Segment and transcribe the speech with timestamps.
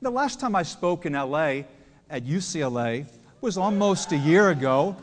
[0.00, 1.62] The last time I spoke in LA
[2.08, 3.04] at UCLA
[3.40, 4.94] was almost a year ago,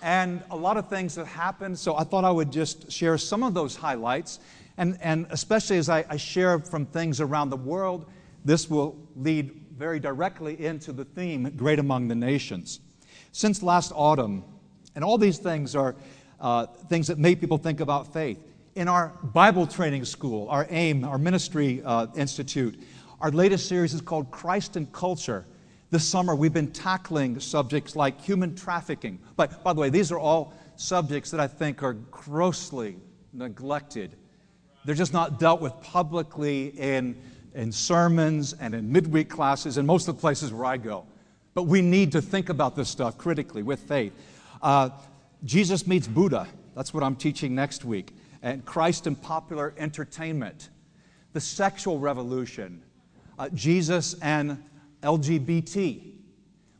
[0.00, 3.42] and a lot of things have happened, so I thought I would just share some
[3.42, 4.38] of those highlights.
[4.76, 8.06] And, and especially as I, I share from things around the world,
[8.44, 12.78] this will lead very directly into the theme Great Among the Nations.
[13.32, 14.44] Since last autumn,
[14.94, 15.96] and all these things are
[16.40, 18.38] uh, things that make people think about faith.
[18.76, 22.78] In our Bible training school, our AIM, our ministry uh, institute,
[23.24, 25.46] our latest series is called Christ and Culture.
[25.88, 29.18] This summer, we've been tackling subjects like human trafficking.
[29.34, 32.98] But by the way, these are all subjects that I think are grossly
[33.32, 34.14] neglected.
[34.84, 37.16] They're just not dealt with publicly in,
[37.54, 41.06] in sermons and in midweek classes and most of the places where I go.
[41.54, 44.12] But we need to think about this stuff critically with faith.
[44.60, 44.90] Uh,
[45.44, 46.46] Jesus meets Buddha.
[46.76, 48.14] That's what I'm teaching next week.
[48.42, 50.68] And Christ and popular entertainment.
[51.32, 52.82] The sexual revolution.
[53.38, 54.62] Uh, Jesus and
[55.02, 56.12] LGBT.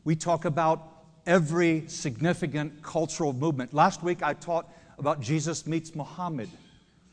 [0.05, 3.73] We talk about every significant cultural movement.
[3.73, 6.49] Last week I taught about Jesus meets Muhammad.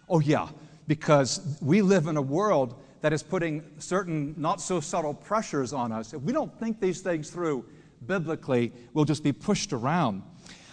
[0.08, 0.48] Oh, yeah,
[0.86, 5.90] because we live in a world that is putting certain not so subtle pressures on
[5.90, 6.14] us.
[6.14, 7.64] If we don't think these things through
[8.06, 10.22] biblically, we'll just be pushed around.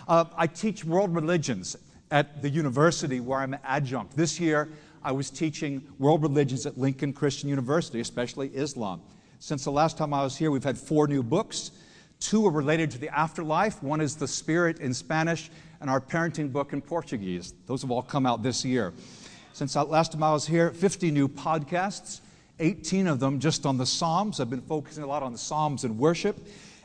[0.08, 1.76] Uh, I teach world religions
[2.12, 4.16] at the university where I'm an adjunct.
[4.16, 4.70] This year,
[5.04, 9.02] I was teaching world religions at Lincoln Christian University, especially Islam.
[9.40, 11.72] Since the last time I was here, we've had four new books.
[12.20, 13.82] Two are related to the afterlife.
[13.82, 17.54] One is The Spirit in Spanish, and our parenting book in Portuguese.
[17.66, 18.94] Those have all come out this year.
[19.54, 22.20] Since the last time I was here, 50 new podcasts,
[22.60, 24.42] 18 of them just on the Psalms.
[24.42, 26.38] I've been focusing a lot on the Psalms and worship,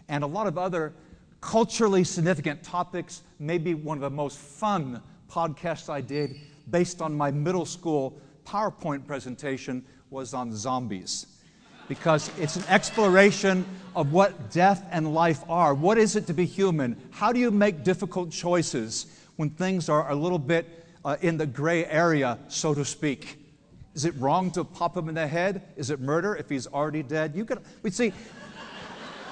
[0.08, 0.92] and a lot of other
[1.40, 3.22] culturally significant topics.
[3.40, 6.36] Maybe one of the most fun podcasts I did
[6.70, 11.26] based on my middle school PowerPoint presentation was on zombies
[11.88, 15.74] because it's an exploration of what death and life are.
[15.74, 16.96] What is it to be human?
[17.10, 21.46] How do you make difficult choices when things are a little bit uh, in the
[21.46, 23.38] gray area, so to speak?
[23.94, 25.62] Is it wrong to pop him in the head?
[25.76, 27.34] Is it murder if he's already dead?
[27.34, 28.12] You can, we see,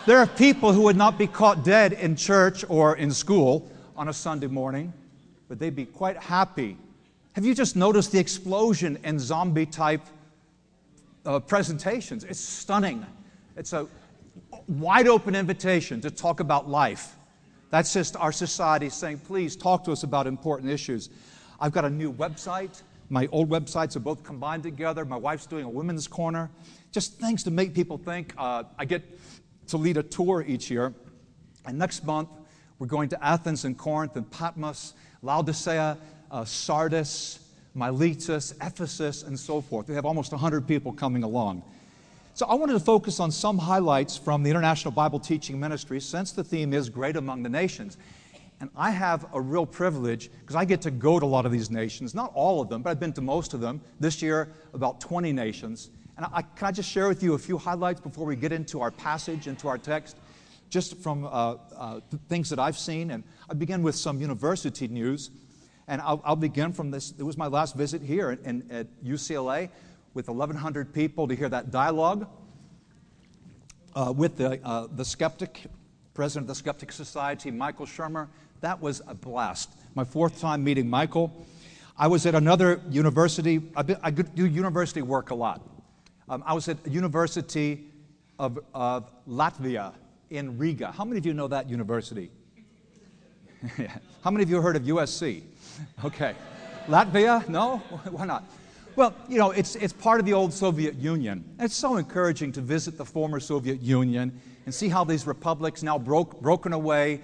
[0.07, 4.09] there are people who would not be caught dead in church or in school on
[4.09, 4.93] a Sunday morning,
[5.49, 6.77] but they'd be quite happy.
[7.33, 10.03] Have you just noticed the explosion in zombie type
[11.25, 12.25] uh, presentations.
[12.25, 13.05] It's stunning.
[13.57, 13.87] It's a
[14.67, 17.17] wide open invitation to talk about life.
[17.71, 21.11] That's just our society saying, please talk to us about important issues.
[21.61, 22.83] I've got a new website.
[23.09, 25.05] My old websites are both combined together.
[25.05, 26.51] My wife's doing a women's corner.
[26.91, 28.35] Just things to make people think.
[28.37, 29.03] Uh, I get
[29.69, 30.93] to lead a tour each year.
[31.65, 32.29] And next month,
[32.79, 35.97] we're going to Athens and Corinth and Patmos, Laodicea,
[36.33, 37.39] uh, Sardis,
[37.75, 39.87] Miletus, Ephesus, and so forth.
[39.87, 41.63] They have almost 100 people coming along.
[42.35, 46.33] So I wanted to focus on some highlights from the International Bible Teaching Ministry since
[46.33, 47.99] the theme is Great Among the Nations.
[48.61, 51.53] And I have a real privilege because I get to go to a lot of
[51.53, 53.83] these nations, not all of them, but I've been to most of them.
[54.01, 55.91] This year, about 20 nations.
[56.17, 58.81] And I, can I just share with you a few highlights before we get into
[58.81, 60.17] our passage, into our text,
[60.71, 63.11] just from uh, uh, things that I've seen?
[63.11, 65.31] And I begin with some university news.
[65.93, 67.13] And I'll, I'll, begin from this.
[67.19, 69.69] It was my last visit here in, in, at UCLA
[70.15, 72.27] with 1,100 people to hear that dialogue
[73.95, 75.65] uh, with the, uh, the skeptic,
[76.15, 78.29] president of the Skeptic Society, Michael Shermer.
[78.63, 79.69] That was a blast.
[79.95, 81.31] My fourth time meeting Michael.
[81.99, 83.61] I was at another university.
[83.77, 85.61] I do university work a lot.
[86.27, 87.85] Um, I was at University
[88.39, 89.93] of, of Latvia
[90.31, 90.91] in Riga.
[90.91, 92.31] How many of you know that university?
[94.25, 95.43] How many of you heard of USC?
[96.05, 96.35] Okay.
[96.87, 97.49] Latvia?
[97.49, 97.79] No?
[98.11, 98.45] Why not?
[98.95, 101.45] Well, you know, it's, it's part of the old Soviet Union.
[101.59, 105.99] It's so encouraging to visit the former Soviet Union and see how these republics, now
[105.99, 107.21] broke, broken away,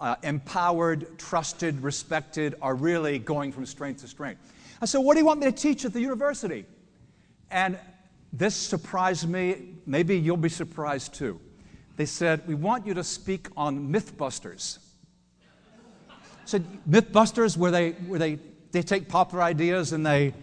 [0.00, 4.40] uh, empowered, trusted, respected, are really going from strength to strength.
[4.80, 6.64] I said, What do you want me to teach at the university?
[7.50, 7.78] And
[8.32, 9.74] this surprised me.
[9.86, 11.38] Maybe you'll be surprised too.
[11.96, 14.78] They said, We want you to speak on Mythbusters
[16.44, 18.38] said Mythbusters, where they, where they,
[18.72, 20.34] they take popular ideas and they,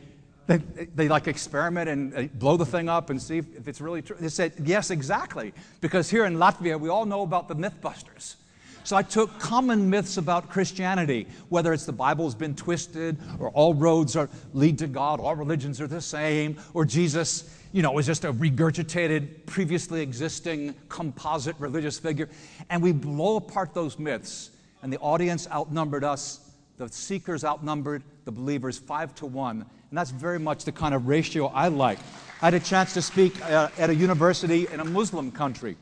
[0.48, 0.58] they,
[0.96, 4.16] they like experiment and uh, blow the thing up and see if, it's really true.
[4.20, 5.54] They said, yes, exactly.
[5.80, 8.36] Because here in Latvia, we all know about the Mythbusters.
[8.84, 13.76] So I took common myths about Christianity, whether it's the Bible's been twisted, or all
[13.76, 18.08] roads are, lead to God, all religions are the same, or Jesus, you know, was
[18.08, 22.30] just a regurgitated, previously existing composite religious figure.
[22.72, 24.50] And we blow apart those myths
[24.82, 26.52] and the audience outnumbered us.
[26.78, 29.62] The seekers outnumbered the believers five to one.
[29.90, 32.00] And that's very much the kind of ratio I like.
[32.42, 35.76] I had a chance to speak uh, at a university in a Muslim country.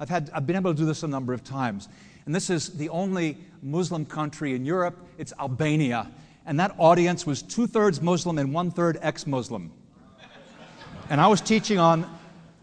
[0.00, 1.88] I've, had, I've been able to do this a number of times.
[2.26, 4.96] And this is the only Muslim country in Europe.
[5.18, 6.10] It's Albania.
[6.46, 9.72] And that audience was two thirds Muslim and one third ex Muslim.
[11.10, 12.06] And I was teaching on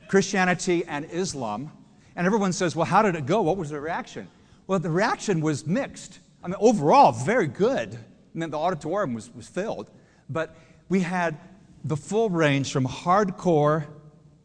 [0.07, 1.71] Christianity and Islam.
[2.15, 3.41] And everyone says, Well, how did it go?
[3.41, 4.27] What was the reaction?
[4.67, 6.19] Well, the reaction was mixed.
[6.43, 7.93] I mean, overall, very good.
[7.93, 9.89] I mean, the auditorium was, was filled.
[10.29, 10.55] But
[10.89, 11.37] we had
[11.85, 13.85] the full range from hardcore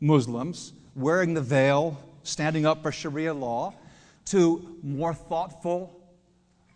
[0.00, 3.74] Muslims wearing the veil, standing up for Sharia law,
[4.26, 5.98] to more thoughtful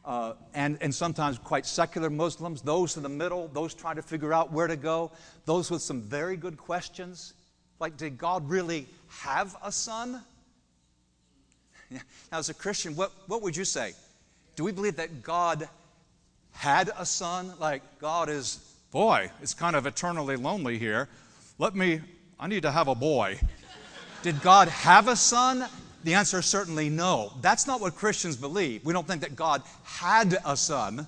[0.05, 4.33] uh, and, and sometimes quite secular Muslims, those in the middle, those trying to figure
[4.33, 5.11] out where to go,
[5.45, 7.35] those with some very good questions,
[7.81, 10.23] like, did God really have a son?
[12.33, 13.93] Now, as a Christian, what, what would you say?
[14.57, 15.69] Do we believe that God
[16.53, 17.53] had a son?
[17.61, 18.59] Like, God is,
[18.91, 21.09] boy, it's kind of eternally lonely here.
[21.59, 22.01] Let me,
[22.41, 23.39] I need to have a boy.
[24.23, 25.67] Did God have a son?
[26.05, 27.33] The answer is certainly no.
[27.41, 28.85] That's not what Christians believe.
[28.85, 31.07] We don't think that God had a son,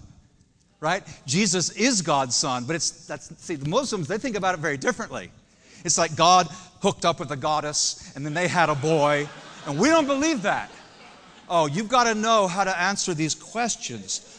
[0.81, 1.03] right?
[1.27, 4.77] Jesus is God's son, but it's that's see the Muslims they think about it very
[4.77, 5.31] differently.
[5.85, 6.49] It's like God
[6.83, 9.29] hooked up with a goddess and then they had a boy,
[9.69, 10.71] and we don't believe that.
[11.47, 14.35] Oh, you've got to know how to answer these questions.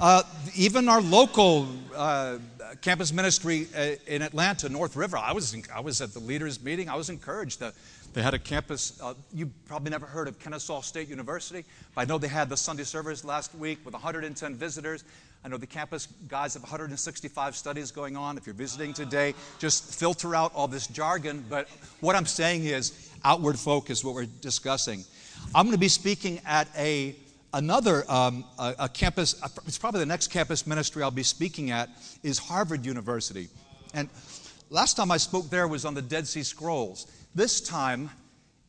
[0.00, 0.24] Uh,
[0.56, 2.38] even our local uh,
[2.80, 6.88] campus ministry uh, in Atlanta, North River, I was, I was at the leaders' meeting.
[6.88, 7.60] I was encouraged.
[7.60, 7.72] To,
[8.12, 12.04] they had a campus, uh, you probably never heard of Kennesaw State University, but I
[12.04, 15.04] know they had the Sunday service last week with 110 visitors.
[15.44, 18.36] I know the campus guys have 165 studies going on.
[18.36, 21.44] If you're visiting today, just filter out all this jargon.
[21.48, 21.68] But
[22.00, 25.04] what I'm saying is outward focus, what we're discussing.
[25.54, 27.16] I'm going to be speaking at a
[27.52, 29.40] another um, a, a campus.
[29.66, 31.88] It's probably the next campus ministry I'll be speaking at
[32.22, 33.48] is Harvard University,
[33.94, 34.08] and
[34.70, 37.06] last time I spoke there was on the Dead Sea Scrolls.
[37.34, 38.10] This time,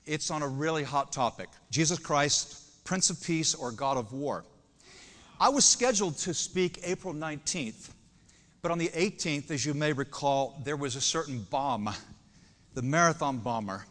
[0.05, 4.45] it's on a really hot topic Jesus Christ, Prince of Peace or God of War.
[5.39, 7.91] I was scheduled to speak April 19th,
[8.61, 11.89] but on the 18th, as you may recall, there was a certain bomb,
[12.73, 13.85] the marathon bomber,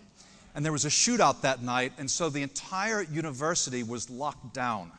[0.59, 4.91] and there was a shootout that night, and so the entire university was locked down.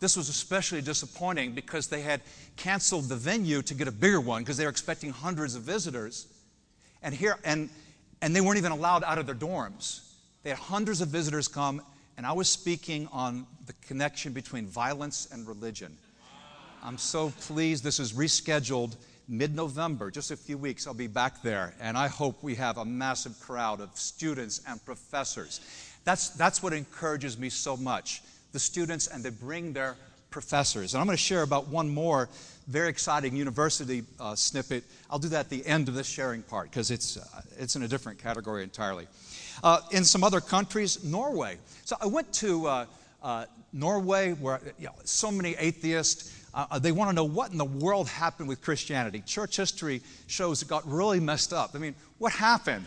[0.00, 2.22] This was especially disappointing because they had
[2.56, 6.26] canceled the venue to get a bigger one because they were expecting hundreds of visitors.
[7.04, 7.70] And here, and
[8.20, 10.00] and they weren't even allowed out of their dorms.
[10.42, 11.80] They had hundreds of visitors come,
[12.16, 15.96] and I was speaking on the connection between violence and religion.
[16.82, 18.96] I'm so pleased this is rescheduled
[19.28, 20.86] mid November, just a few weeks.
[20.86, 24.82] I'll be back there, and I hope we have a massive crowd of students and
[24.84, 25.60] professors.
[26.04, 28.22] That's, that's what encourages me so much.
[28.52, 29.96] The students, and they bring their
[30.30, 30.94] professors.
[30.94, 32.28] And I'm going to share about one more
[32.66, 34.84] very exciting university uh, snippet.
[35.10, 37.82] I'll do that at the end of this sharing part because it's, uh, it's in
[37.82, 39.06] a different category entirely.
[39.62, 41.56] Uh, in some other countries, Norway.
[41.84, 42.86] So I went to uh,
[43.22, 46.37] uh, Norway where you know, so many atheists.
[46.58, 49.22] Uh, they want to know what in the world happened with Christianity.
[49.24, 51.70] Church history shows it got really messed up.
[51.74, 52.84] I mean, what happened?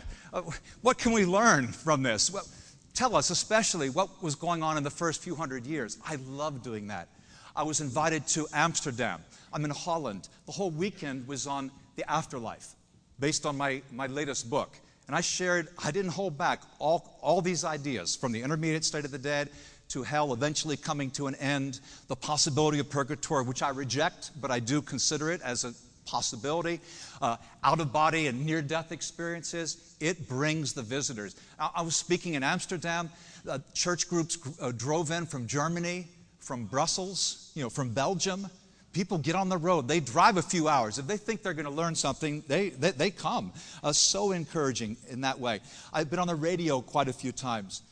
[0.82, 2.30] what can we learn from this?
[2.30, 2.44] Well,
[2.92, 5.96] tell us, especially, what was going on in the first few hundred years.
[6.04, 7.08] I love doing that.
[7.56, 9.20] I was invited to Amsterdam.
[9.54, 10.28] I'm in Holland.
[10.44, 12.74] The whole weekend was on the afterlife,
[13.20, 14.76] based on my, my latest book.
[15.06, 19.06] And I shared, I didn't hold back all, all these ideas from the intermediate state
[19.06, 19.48] of the dead
[19.92, 24.50] to hell eventually coming to an end, the possibility of purgatory, which I reject, but
[24.50, 25.74] I do consider it as a
[26.06, 26.80] possibility,
[27.20, 29.94] uh, out of body and near death experiences.
[30.00, 31.36] It brings the visitors.
[31.58, 33.10] I, I was speaking in Amsterdam.
[33.48, 36.08] Uh, church groups uh, drove in from Germany,
[36.40, 38.48] from Brussels, you know, from Belgium.
[38.92, 39.88] People get on the road.
[39.88, 40.98] They drive a few hours.
[40.98, 43.52] If they think they're going to learn something, they, they, they come.
[43.82, 45.60] Uh, so encouraging in that way.
[45.92, 47.82] I've been on the radio quite a few times.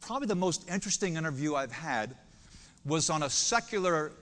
[0.00, 2.14] Probably the most interesting interview I've had
[2.84, 4.12] was on a secular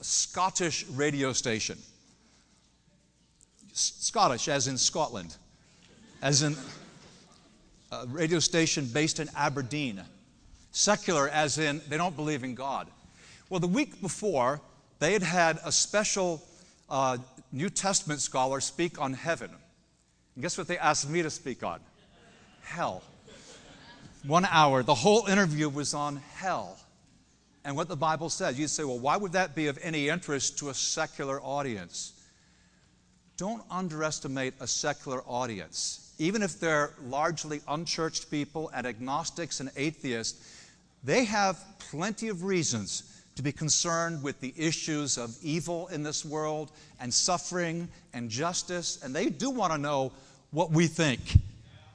[0.00, 1.78] Scottish radio station.
[3.72, 5.36] Scottish, as in Scotland,
[6.22, 6.56] as in
[7.92, 10.02] a radio station based in Aberdeen.
[10.72, 12.88] Secular, as in they don't believe in God.
[13.48, 14.60] Well, the week before,
[14.98, 16.42] they had had a special
[16.88, 17.18] uh,
[17.52, 19.50] New Testament scholar speak on heaven.
[20.34, 21.80] And guess what they asked me to speak on?
[22.62, 23.02] Hell.
[24.26, 24.82] One hour.
[24.82, 26.76] The whole interview was on hell
[27.64, 28.58] and what the Bible says.
[28.58, 32.12] You'd say, well, why would that be of any interest to a secular audience?
[33.36, 36.14] Don't underestimate a secular audience.
[36.18, 40.66] Even if they're largely unchurched people and agnostics and atheists,
[41.04, 46.24] they have plenty of reasons to be concerned with the issues of evil in this
[46.24, 48.98] world and suffering and justice.
[49.04, 50.10] And they do want to know
[50.50, 51.20] what we think.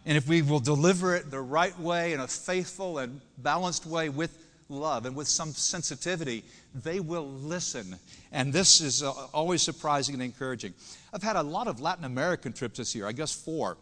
[0.05, 4.09] And if we will deliver it the right way, in a faithful and balanced way
[4.09, 6.43] with love and with some sensitivity,
[6.73, 7.95] they will listen.
[8.31, 10.73] And this is uh, always surprising and encouraging.
[11.13, 13.77] I've had a lot of Latin American trips this year, I guess four.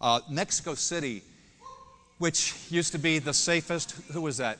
[0.00, 1.22] Uh, Mexico City,
[2.18, 3.92] which used to be the safest.
[4.12, 4.58] Who was that?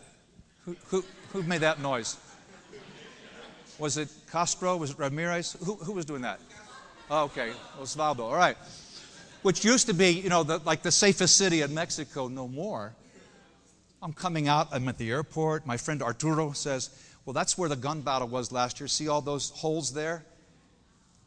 [0.64, 2.16] Who, who, who made that noise?
[3.78, 4.76] Was it Castro?
[4.76, 5.56] Was it Ramirez?
[5.64, 6.40] Who, who was doing that?
[7.10, 8.20] Oh, okay, Osvaldo.
[8.20, 8.56] All right.
[9.42, 12.94] Which used to be, you know, the, like the safest city in Mexico, no more.
[14.02, 15.66] I'm coming out, I'm at the airport.
[15.66, 16.90] My friend Arturo says,
[17.24, 18.88] Well, that's where the gun battle was last year.
[18.88, 20.24] See all those holes there?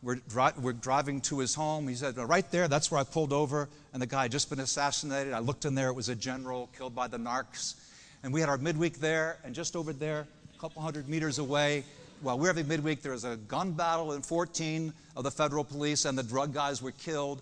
[0.01, 1.87] We're, dri- we're driving to his home.
[1.87, 4.59] He said, Right there, that's where I pulled over, and the guy had just been
[4.59, 5.33] assassinated.
[5.33, 7.75] I looked in there, it was a general killed by the narcs.
[8.23, 11.83] And we had our midweek there, and just over there, a couple hundred meters away,
[12.21, 15.63] while we were having midweek, there was a gun battle in 14 of the federal
[15.63, 17.41] police, and the drug guys were killed.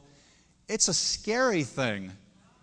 [0.69, 2.11] It's a scary thing.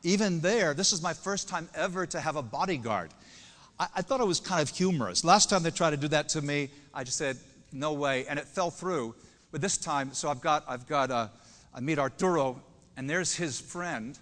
[0.03, 3.11] Even there, this is my first time ever to have a bodyguard.
[3.79, 5.25] I, I thought it was kind of humorous.
[5.25, 7.37] Last time they tried to do that to me, I just said,
[7.73, 9.15] no way, and it fell through.
[9.53, 11.29] But this time, so I've got, I've got, uh,
[11.75, 12.63] I meet Arturo,
[12.97, 14.19] and there's his friend,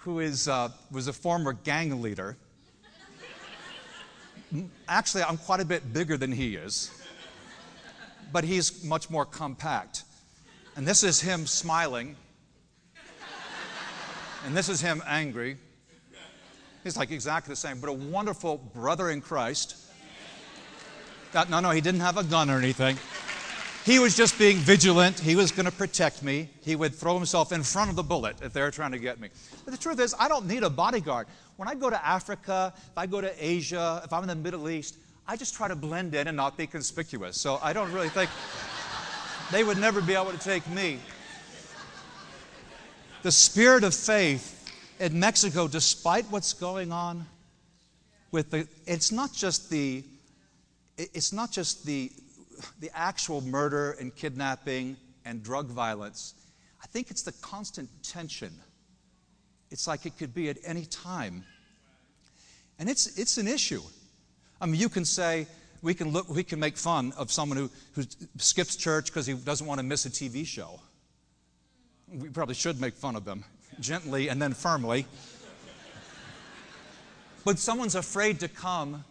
[0.00, 2.36] who is, uh, was a former gang leader.
[4.88, 6.90] Actually, I'm quite a bit bigger than he is
[8.32, 10.04] but he's much more compact.
[10.76, 12.16] And this is him smiling.
[14.46, 15.58] And this is him angry.
[16.84, 19.76] He's like exactly the same, but a wonderful brother in Christ.
[21.32, 22.96] That, no, no, he didn't have a gun or anything.
[23.84, 25.18] He was just being vigilant.
[25.18, 26.48] He was going to protect me.
[26.62, 29.18] He would throw himself in front of the bullet if they were trying to get
[29.18, 29.28] me.
[29.64, 31.26] But the truth is, I don't need a bodyguard.
[31.56, 34.68] When I go to Africa, if I go to Asia, if I'm in the Middle
[34.68, 37.38] East, I just try to blend in and not be conspicuous.
[37.38, 38.30] So I don't really think
[39.50, 40.98] they would never be able to take me.
[43.22, 44.54] The spirit of faith
[45.00, 47.26] in Mexico, despite what's going on
[48.30, 50.04] with the, it's not just the,
[50.96, 52.12] it's not just the,
[52.78, 56.34] the actual murder and kidnapping and drug violence.
[56.80, 58.52] I think it's the constant tension.
[59.72, 61.44] It's like it could be at any time.
[62.78, 63.82] And it's, it's an issue.
[64.60, 65.48] I mean, you can say,
[65.82, 68.04] we can, look, we can make fun of someone who, who
[68.36, 70.80] skips church because he doesn't want to miss a TV show.
[72.12, 73.44] We probably should make fun of them
[73.80, 75.06] gently and then firmly.
[77.44, 79.04] but someone's afraid to come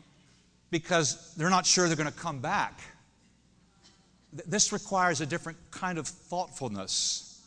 [0.72, 2.80] because they're not sure they're going to come back.
[4.46, 7.42] This requires a different kind of thoughtfulness.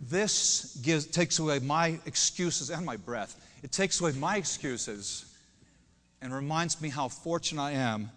[0.00, 3.44] This gives, takes away my excuses and my breath.
[3.62, 5.26] It takes away my excuses
[6.22, 8.10] and reminds me how fortunate I am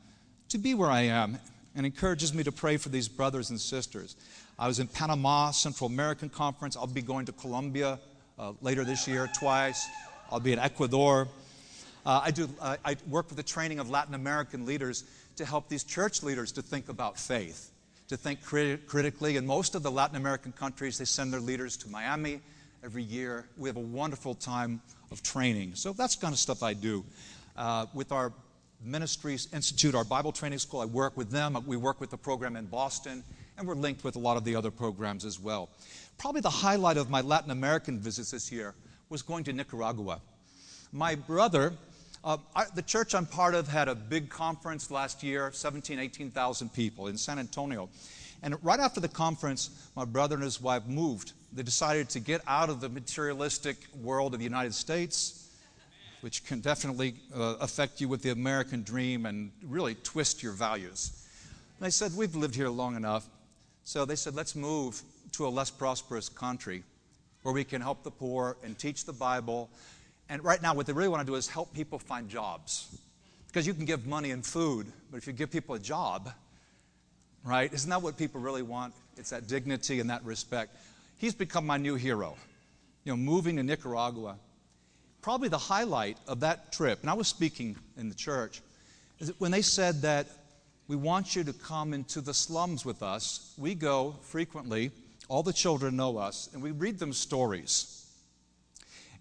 [0.49, 1.39] to be where I am
[1.75, 4.15] and encourages me to pray for these brothers and sisters.
[4.61, 6.77] I was in Panama, Central American Conference.
[6.77, 7.97] I'll be going to Colombia
[8.37, 9.87] uh, later this year twice.
[10.31, 11.27] I'll be in Ecuador.
[12.05, 15.03] Uh, I, do, uh, I work with the training of Latin American leaders
[15.37, 17.71] to help these church leaders to think about faith,
[18.09, 19.35] to think crit- critically.
[19.35, 22.39] In most of the Latin American countries, they send their leaders to Miami
[22.83, 23.47] every year.
[23.57, 25.73] We have a wonderful time of training.
[25.73, 27.03] So that's kind of stuff I do.
[27.57, 28.31] Uh, with our
[28.83, 31.57] Ministries Institute, our Bible training school, I work with them.
[31.65, 33.23] We work with the program in Boston,
[33.57, 35.69] and we're linked with a lot of the other programs as well.
[36.17, 38.73] Probably the highlight of my Latin American visits this year
[39.09, 40.21] was going to Nicaragua.
[40.91, 41.73] My brother,
[42.23, 46.73] uh, I, the church I'm part of had a big conference last year, 17, 18,000
[46.73, 47.89] people in San Antonio.
[48.43, 51.33] And right after the conference, my brother and his wife moved.
[51.53, 55.41] They decided to get out of the materialistic world of the United States
[56.21, 61.27] which can definitely uh, affect you with the American dream and really twist your values.
[61.77, 63.27] And they said, We've lived here long enough.
[63.83, 65.01] So they said, Let's move
[65.33, 66.83] to a less prosperous country
[67.43, 69.69] where we can help the poor and teach the Bible.
[70.29, 72.99] And right now, what they really want to do is help people find jobs.
[73.47, 76.31] Because you can give money and food, but if you give people a job,
[77.43, 78.93] right, isn't that what people really want?
[79.17, 80.75] It's that dignity and that respect.
[81.17, 82.37] He's become my new hero.
[83.03, 84.37] You know, moving to Nicaragua
[85.21, 88.61] probably the highlight of that trip, and I was speaking in the church,
[89.19, 90.27] is when they said that
[90.91, 93.53] we want you to come into the slums with us.
[93.57, 94.91] We go frequently,
[95.29, 98.05] all the children know us, and we read them stories.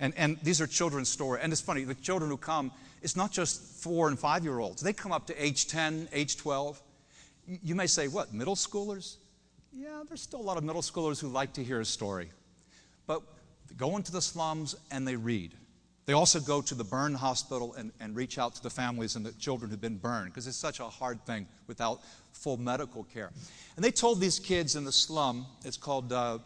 [0.01, 1.45] And, and these are children's stories.
[1.45, 2.73] And it's funny, the children who come,
[3.03, 4.83] it's not just four and five year olds.
[4.83, 6.83] They come up to age 10, age 12.
[7.63, 9.19] You may say, what, middle schoolers?
[9.73, 12.33] Yeah, there's still a lot of middle schoolers who like to hear a story.
[13.07, 13.23] But
[13.69, 15.55] they go into the slums and they read.
[16.07, 19.25] They also go to the burn hospital and, and reach out to the families and
[19.25, 22.01] the children who've been burned because it's such a hard thing without
[22.33, 23.31] full medical care.
[23.77, 26.39] And they told these kids in the slum, it's called uh,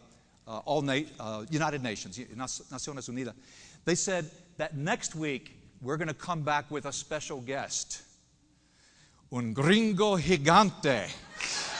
[0.47, 3.33] uh, all na- uh, United Nations, Naciones Unidas.
[3.85, 8.01] They said that next week we're going to come back with a special guest.
[9.31, 11.07] Un gringo gigante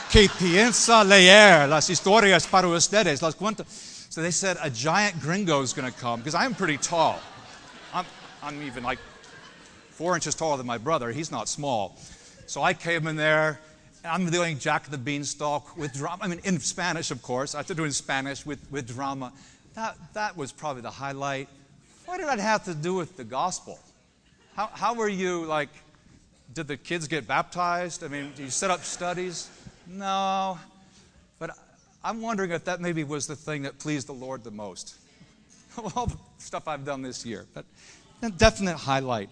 [0.10, 3.68] que piensa leer las historias para ustedes, las cuentas.
[4.10, 7.20] So they said a giant gringo is going to come because I'm pretty tall.
[7.96, 8.06] I'm,
[8.44, 9.00] I'm even like
[9.92, 11.14] four inches taller than my brother.
[11.14, 11.98] He's not small.
[12.46, 13.58] So I came in there.
[14.04, 16.18] I'm doing Jack the Beanstalk with drama.
[16.22, 17.56] I mean, in Spanish, of course.
[17.56, 19.32] I have to do it in Spanish with, with drama.
[19.76, 21.48] That, that was probably the highlight.
[22.06, 23.80] What did that have to do with the gospel?
[24.56, 25.70] How, how were you, like,
[26.54, 28.04] did the kids get baptized?
[28.04, 29.50] I mean, did you set up studies?
[29.88, 30.60] No.
[31.40, 31.52] But
[32.04, 34.98] I'm wondering if that maybe was the thing that pleased the Lord the most.
[35.96, 37.46] All the stuff I've done this year.
[37.54, 37.66] But
[38.22, 39.30] a definite highlight.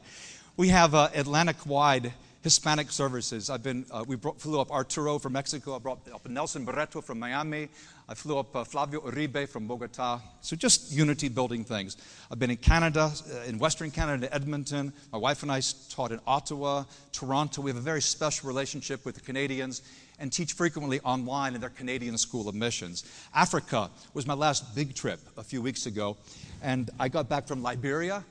[0.58, 3.50] We have uh, Atlantic wide Hispanic services.
[3.50, 5.78] I've been, uh, we brought, flew up Arturo from Mexico.
[5.78, 7.70] I brought up Nelson Barreto from Miami.
[8.10, 10.20] I flew up uh, Flavio Uribe from Bogota.
[10.42, 11.96] So just unity building things.
[12.30, 14.92] I've been in Canada, uh, in Western Canada, Edmonton.
[15.14, 16.84] My wife and I taught in Ottawa,
[17.14, 17.62] Toronto.
[17.62, 19.82] We have a very special relationship with the Canadians
[20.20, 23.04] and teach frequently online in their Canadian School of Missions.
[23.34, 26.18] Africa was my last big trip a few weeks ago,
[26.62, 28.24] and I got back from Liberia.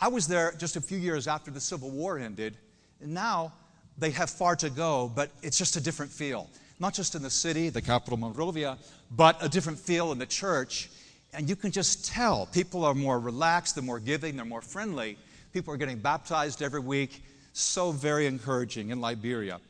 [0.00, 2.56] I was there just a few years after the Civil War ended,
[3.00, 3.52] and now
[3.98, 6.48] they have far to go, but it's just a different feel.
[6.80, 8.78] Not just in the city, the capital Monrovia,
[9.10, 10.90] but a different feel in the church.
[11.34, 15.18] And you can just tell people are more relaxed, they're more giving, they're more friendly.
[15.52, 17.22] People are getting baptized every week.
[17.52, 19.60] So very encouraging in Liberia.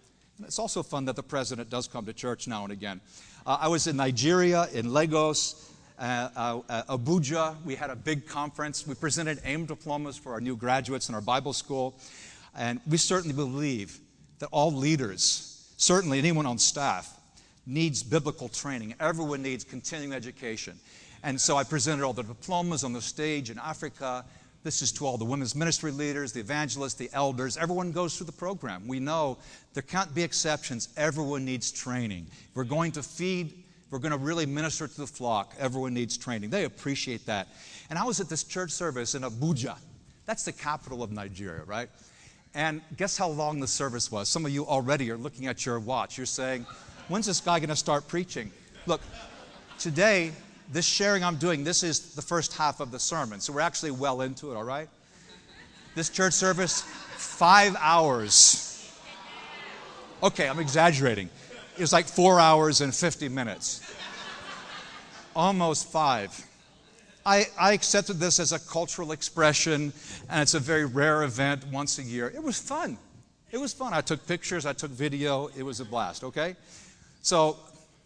[0.44, 3.00] It's also fun that the president does come to church now and again.
[3.46, 7.56] Uh, I was in Nigeria, in Lagos, uh, uh Abuja.
[7.64, 8.86] We had a big conference.
[8.86, 11.98] We presented AIM diplomas for our new graduates in our Bible school.
[12.56, 13.98] And we certainly believe
[14.38, 17.18] that all leaders, certainly anyone on staff,
[17.66, 18.94] needs biblical training.
[19.00, 20.78] Everyone needs continuing education.
[21.22, 24.24] And so I presented all the diplomas on the stage in Africa.
[24.68, 27.56] This is to all the women's ministry leaders, the evangelists, the elders.
[27.56, 28.86] Everyone goes through the program.
[28.86, 29.38] We know
[29.72, 30.90] there can't be exceptions.
[30.98, 32.26] Everyone needs training.
[32.52, 35.54] we're going to feed, we're going to really minister to the flock.
[35.58, 36.50] Everyone needs training.
[36.50, 37.48] They appreciate that.
[37.88, 39.78] And I was at this church service in Abuja.
[40.26, 41.88] That's the capital of Nigeria, right?
[42.52, 44.28] And guess how long the service was?
[44.28, 46.18] Some of you already are looking at your watch.
[46.18, 46.66] You're saying,
[47.08, 48.50] when's this guy going to start preaching?
[48.84, 49.00] Look,
[49.78, 50.32] today,
[50.70, 53.40] this sharing I'm doing, this is the first half of the sermon.
[53.40, 54.88] So we're actually well into it, all right?
[55.94, 58.92] This church service, five hours.
[60.22, 61.30] Okay, I'm exaggerating.
[61.76, 63.80] It was like four hours and 50 minutes.
[65.34, 66.44] Almost five.
[67.24, 69.92] I, I accepted this as a cultural expression,
[70.28, 72.32] and it's a very rare event once a year.
[72.34, 72.98] It was fun.
[73.50, 73.94] It was fun.
[73.94, 75.48] I took pictures, I took video.
[75.56, 76.56] It was a blast, okay?
[77.22, 77.58] So,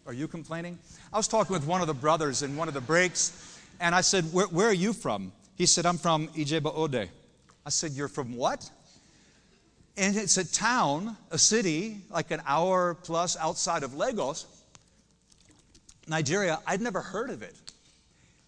[0.05, 0.77] are you complaining?
[1.11, 4.01] I was talking with one of the brothers in one of the breaks, and I
[4.01, 5.31] said, Where, where are you from?
[5.55, 7.09] He said, I'm from Ijebu Ode.
[7.65, 8.69] I said, You're from what?
[9.95, 14.45] And it's a town, a city, like an hour plus outside of Lagos,
[16.07, 16.59] Nigeria.
[16.65, 17.55] I'd never heard of it.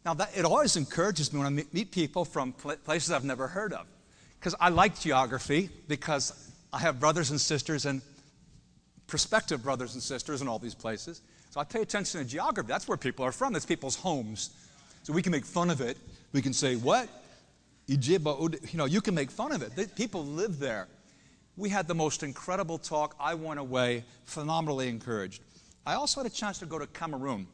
[0.04, 3.74] Now, that, it always encourages me when I meet people from places I've never heard
[3.74, 3.86] of.
[4.40, 8.02] Because I like geography, because I have brothers and sisters and
[9.08, 11.22] prospective brothers and sisters in all these places.
[11.56, 12.68] So I pay attention to geography.
[12.68, 14.50] That's where people are from, that's people's homes.
[15.04, 15.98] So we can make fun of it.
[16.34, 17.08] We can say, What?
[17.88, 17.98] You
[18.74, 19.96] know, you can make fun of it.
[19.96, 20.90] People live there.
[21.56, 23.16] We had the most incredible talk.
[23.22, 25.44] I went away phenomenally encouraged.
[25.86, 27.48] I also had a chance to go to Cameroon.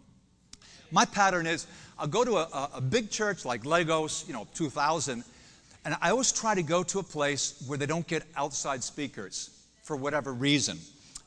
[0.90, 1.68] My pattern is
[2.00, 5.24] I'll go to a, a big church like Lagos, you know, 2000,
[5.86, 9.52] and I always try to go to a place where they don't get outside speakers
[9.84, 10.80] for whatever reason.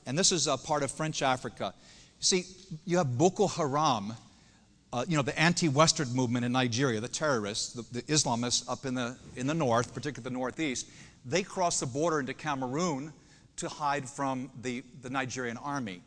[0.06, 1.72] And this is a part of French Africa.
[2.24, 2.46] See,
[2.86, 4.14] you have Boko Haram,
[4.94, 8.94] uh, you know, the anti-Western movement in Nigeria, the terrorists, the, the, Islamists up in
[8.94, 10.88] the, in the north, particularly the northeast.
[11.26, 13.12] They cross the border into Cameroon
[13.56, 16.00] to hide from the, the Nigerian army.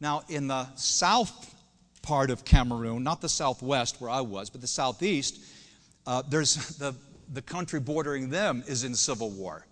[0.00, 1.54] Now, in the south
[2.02, 5.40] part of Cameroon, not the southwest where I was, but the southeast,
[6.08, 6.92] uh, there's the,
[7.32, 9.64] the country bordering them is in civil war.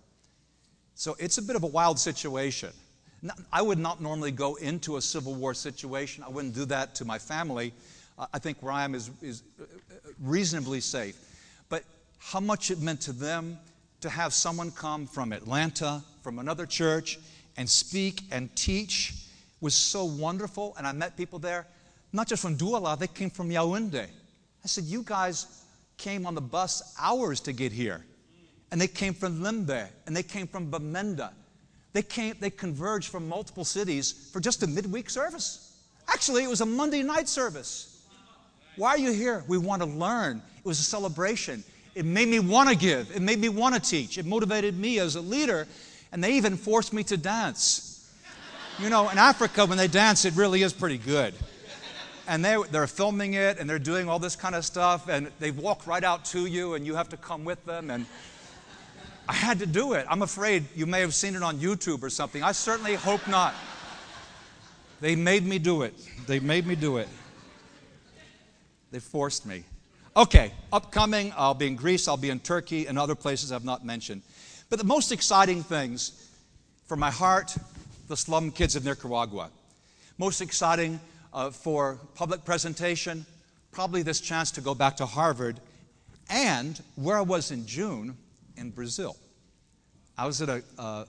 [0.95, 2.69] So it's a bit of a wild situation.
[3.51, 6.23] I would not normally go into a civil war situation.
[6.23, 7.73] I wouldn't do that to my family.
[8.33, 9.65] I think where I am is, is uh,
[10.21, 11.17] reasonably safe.
[11.69, 11.83] But
[12.19, 13.57] how much it meant to them
[14.01, 17.19] to have someone come from Atlanta, from another church,
[17.57, 19.13] and speak and teach
[19.61, 20.75] was so wonderful.
[20.77, 21.65] And I met people there
[22.11, 24.07] not just from Douala, they came from Yaoundé.
[24.63, 25.63] I said, You guys
[25.97, 28.03] came on the bus hours to get here.
[28.71, 31.31] And they came from Limbe, and they came from Bamenda.
[31.93, 35.73] They, came, they converged from multiple cities for just a midweek service.
[36.07, 38.05] Actually, it was a Monday night service.
[38.75, 39.43] Why are you here?
[39.47, 40.41] We want to learn.
[40.57, 41.63] It was a celebration.
[41.95, 43.15] It made me want to give.
[43.15, 44.17] It made me want to teach.
[44.17, 45.67] It motivated me as a leader.
[46.11, 48.09] And they even forced me to dance.
[48.79, 51.33] You know, in Africa, when they dance, it really is pretty good.
[52.27, 55.09] And they, they're filming it and they're doing all this kind of stuff.
[55.09, 57.89] And they walk right out to you and you have to come with them.
[57.89, 58.05] And
[59.29, 60.07] I had to do it.
[60.09, 62.41] I'm afraid you may have seen it on YouTube or something.
[62.41, 63.53] I certainly hope not.
[65.01, 65.93] They made me do it.
[66.25, 67.07] They made me do it.
[68.89, 69.65] They forced me.
[70.17, 73.85] Okay, upcoming, I'll be in Greece, I'll be in Turkey, and other places I've not
[73.85, 74.23] mentioned.
[74.67, 76.27] But the most exciting things
[76.87, 77.55] for my heart,
[78.07, 79.51] the slum kids of Nicaragua.
[80.17, 80.99] Most exciting
[81.35, 83.27] uh, for public presentation,
[83.71, 85.59] probably this chance to go back to Harvard,
[86.31, 88.17] and where I was in June
[88.59, 89.15] in Brazil.
[90.17, 91.05] I was at a, uh,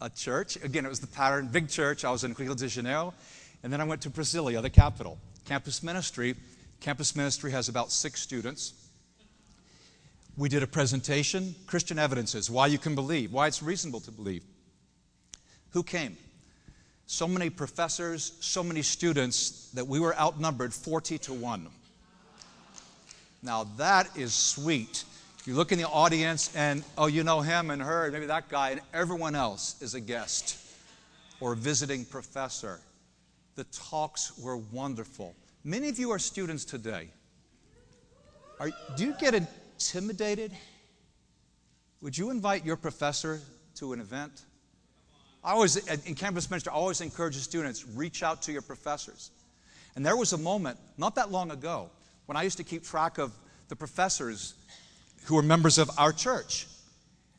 [0.00, 2.04] a church, again, it was the pattern, big church.
[2.04, 3.12] I was in Rio de Janeiro,
[3.62, 5.18] and then I went to Brasilia, the capital.
[5.44, 6.36] Campus ministry
[6.82, 8.74] Campus ministry has about six students.
[10.36, 14.42] We did a presentation, Christian evidences, why you can believe, why it's reasonable to believe.
[15.70, 16.16] Who came?
[17.06, 21.68] So many professors, so many students that we were outnumbered 40 to 1.
[23.44, 25.04] Now that is sweet.
[25.44, 28.70] You look in the audience and, oh, you know him and her, maybe that guy,
[28.70, 30.56] and everyone else is a guest
[31.40, 32.78] or a visiting professor.
[33.56, 35.34] The talks were wonderful.
[35.64, 37.08] Many of you are students today.
[38.60, 40.52] Are, do you get intimidated?
[42.02, 43.40] Would you invite your professor
[43.76, 44.42] to an event?
[45.42, 45.76] I always,
[46.06, 49.32] in campus ministry, I always encourage students reach out to your professors.
[49.96, 51.90] And there was a moment, not that long ago,
[52.26, 53.32] when I used to keep track of
[53.66, 54.54] the professors
[55.24, 56.66] who were members of our church.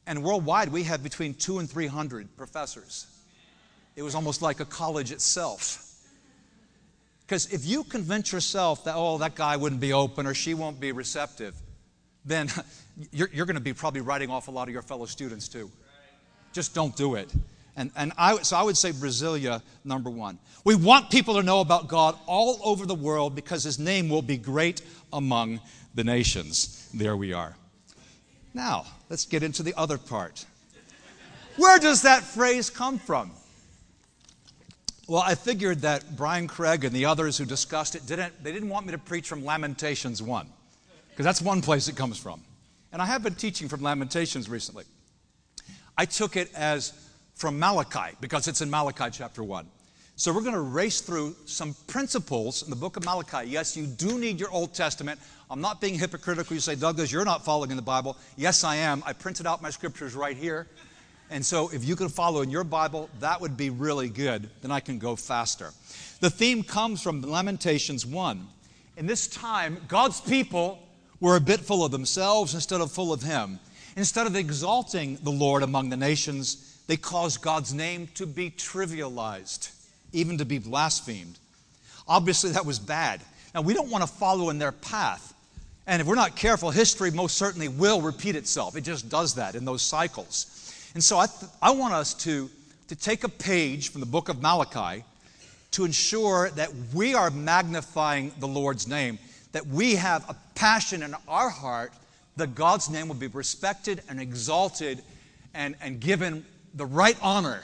[0.06, 3.08] And worldwide, we had between two and 300 professors.
[3.96, 5.80] It was almost like a college itself.
[7.26, 10.80] Because if you convince yourself that, oh, that guy wouldn't be open or she won't
[10.80, 11.56] be receptive,
[12.26, 12.50] then
[13.12, 15.72] you're, you're going to be probably writing off a lot of your fellow students too.
[16.52, 17.34] Just don't do it.
[17.76, 20.38] And, and I, so I would say Brasilia, number one.
[20.64, 24.22] We want people to know about God all over the world because his name will
[24.22, 25.60] be great among
[25.96, 26.88] the nations.
[26.94, 27.56] There we are.
[28.54, 30.46] Now, let's get into the other part.
[31.58, 33.32] Where does that phrase come from?
[35.08, 38.70] Well, I figured that Brian Craig and the others who discussed it didn't, they didn't
[38.70, 40.48] want me to preach from Lamentations 1,
[41.10, 42.42] because that's one place it comes from.
[42.92, 44.86] And I have been teaching from Lamentations recently.
[45.98, 46.94] I took it as
[47.36, 49.68] from Malachi, because it's in Malachi chapter 1.
[50.16, 53.50] So we're going to race through some principles in the book of Malachi.
[53.50, 55.20] Yes, you do need your Old Testament.
[55.50, 56.54] I'm not being hypocritical.
[56.54, 58.16] You say, Douglas, you're not following the Bible.
[58.38, 59.02] Yes, I am.
[59.08, 60.68] I printed out my scriptures right here.
[61.32, 64.52] And so if you can follow in your Bible, that would be really good.
[64.62, 65.72] Then I can go faster.
[66.20, 68.48] The theme comes from Lamentations 1.
[68.98, 70.78] In this time, God's people
[71.20, 73.60] were a bit full of themselves instead of full of Him.
[73.96, 79.72] Instead of exalting the Lord among the nations, they caused God's name to be trivialized,
[80.14, 81.38] even to be blasphemed.
[82.08, 83.22] Obviously, that was bad.
[83.54, 85.34] Now, we don't want to follow in their path.
[85.86, 88.78] And if we're not careful, history most certainly will repeat itself.
[88.78, 90.92] It just does that in those cycles.
[90.94, 92.50] And so I, th- I want us to,
[92.88, 95.04] to take a page from the book of Malachi
[95.72, 99.20] to ensure that we are magnifying the Lord's name,
[99.52, 101.92] that we have a passion in our heart
[102.38, 105.02] that God's name will be respected and exalted
[105.54, 107.62] and, and given the right honor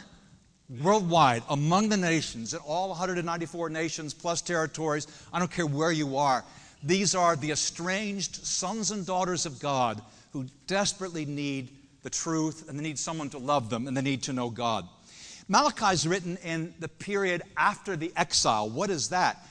[0.81, 5.07] worldwide among the nations, in all 194 nations plus territories.
[5.33, 6.43] I don't care where you are.
[6.83, 10.01] These are the estranged sons and daughters of God
[10.31, 11.69] who desperately need
[12.03, 14.87] the truth, and they need someone to love them, and they need to know God.
[15.47, 18.69] Malachi is written in the period after the exile.
[18.69, 19.45] What is that?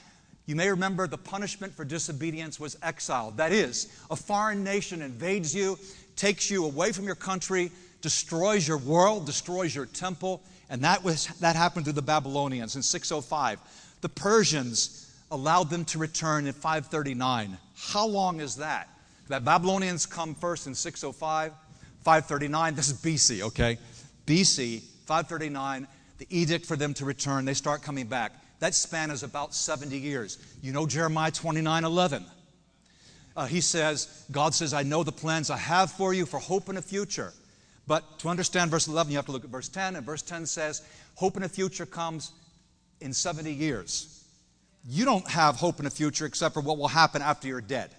[0.46, 3.32] You may remember the punishment for disobedience was exile.
[3.32, 5.78] That is, a foreign nation invades you,
[6.16, 11.26] takes you away from your country, destroys your world, destroys your temple, and that, was,
[11.40, 13.58] that happened to the Babylonians in 605.
[14.00, 17.56] The Persians allowed them to return in 539.
[17.76, 18.88] How long is that?
[19.28, 21.52] The Babylonians come first in 605.
[22.08, 22.74] 539.
[22.74, 23.76] This is BC, okay?
[24.26, 25.86] BC, 539,
[26.18, 27.44] the edict for them to return.
[27.44, 28.32] They start coming back.
[28.60, 30.38] That span is about 70 years.
[30.62, 32.24] You know Jeremiah 29 11.
[33.36, 36.68] Uh, he says, God says, I know the plans I have for you for hope
[36.68, 37.32] and a future.
[37.88, 39.96] But to understand verse 11, you have to look at verse 10.
[39.96, 40.82] And verse 10 says,
[41.14, 42.32] Hope in a future comes
[43.00, 44.24] in 70 years.
[44.86, 47.90] You don't have hope in a future except for what will happen after you're dead.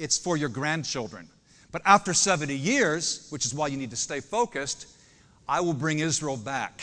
[0.00, 1.28] It's for your grandchildren.
[1.70, 4.88] But after 70 years, which is why you need to stay focused,
[5.48, 6.82] I will bring Israel back.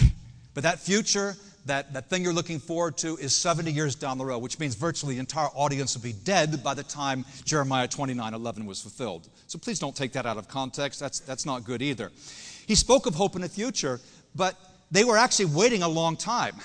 [0.54, 4.26] But that future, that, that thing you're looking forward to is 70 years down the
[4.26, 8.34] road, which means virtually the entire audience will be dead by the time Jeremiah 29
[8.34, 9.28] 11 was fulfilled.
[9.54, 11.00] So please don't take that out of context.
[11.00, 12.12] That's, that's not good either.
[12.66, 14.00] He spoke of hope in the future,
[14.34, 14.58] but
[14.90, 16.56] they were actually waiting a long time.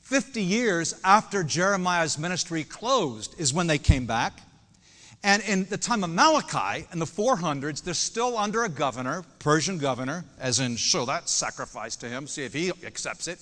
[0.00, 4.40] 50 years after Jeremiah's ministry closed is when they came back.
[5.22, 9.76] And in the time of Malachi, in the 400s, they're still under a governor, Persian
[9.76, 13.38] governor, as in, show that sacrifice to him, see if he accepts it.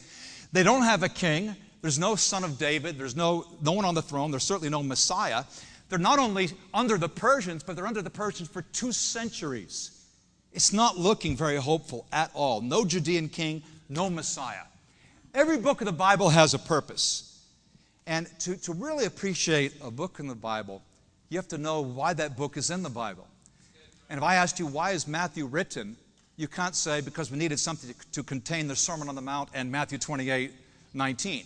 [0.51, 1.55] They don't have a king.
[1.83, 2.99] There's no son of David.
[2.99, 4.33] There's no, no one on the throne.
[4.33, 5.45] There's certainly no Messiah.
[5.91, 10.07] They're not only under the Persians, but they're under the Persians for two centuries.
[10.53, 12.61] It's not looking very hopeful at all.
[12.61, 14.63] No Judean king, no Messiah.
[15.35, 17.45] Every book of the Bible has a purpose.
[18.07, 20.81] And to, to really appreciate a book in the Bible,
[21.29, 23.27] you have to know why that book is in the Bible.
[24.09, 25.97] And if I asked you, why is Matthew written?
[26.37, 29.49] You can't say because we needed something to, to contain the Sermon on the Mount
[29.55, 30.53] and Matthew 28
[30.95, 31.45] 19.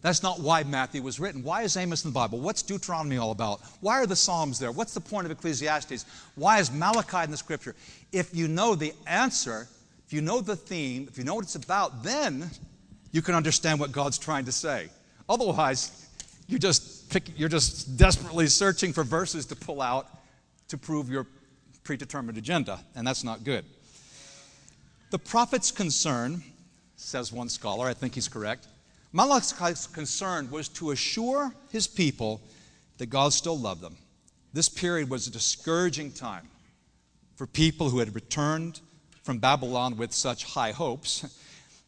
[0.00, 1.42] That's not why Matthew was written.
[1.42, 2.38] Why is Amos in the Bible?
[2.38, 3.60] What's Deuteronomy all about?
[3.80, 4.70] Why are the Psalms there?
[4.70, 6.06] What's the point of Ecclesiastes?
[6.36, 7.74] Why is Malachi in the scripture?
[8.12, 9.66] If you know the answer,
[10.06, 12.48] if you know the theme, if you know what it's about, then
[13.10, 14.88] you can understand what God's trying to say.
[15.28, 16.06] Otherwise,
[16.46, 20.06] you're just, you're just desperately searching for verses to pull out
[20.68, 21.26] to prove your
[21.82, 23.64] predetermined agenda, and that's not good.
[25.10, 26.42] The prophet's concern,
[26.96, 28.68] says one scholar, I think he's correct,
[29.12, 32.42] Malachi's concern was to assure his people
[32.98, 33.96] that God still loved them.
[34.52, 36.48] This period was a discouraging time
[37.36, 38.80] for people who had returned
[39.22, 41.24] from Babylon with such high hopes.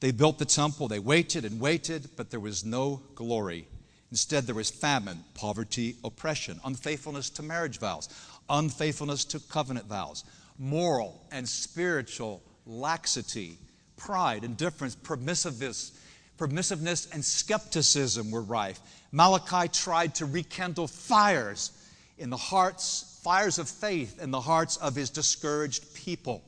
[0.00, 3.66] They built the temple, they waited and waited, but there was no glory.
[4.10, 8.08] Instead, there was famine, poverty, oppression, unfaithfulness to marriage vows,
[8.48, 10.24] unfaithfulness to covenant vows,
[10.58, 13.58] moral and spiritual laxity,
[13.96, 15.92] pride, indifference, permissiveness,
[16.40, 18.80] permissiveness and skepticism were rife.
[19.12, 21.72] Malachi tried to rekindle fires
[22.16, 26.42] in the hearts, fires of faith in the hearts of his discouraged people.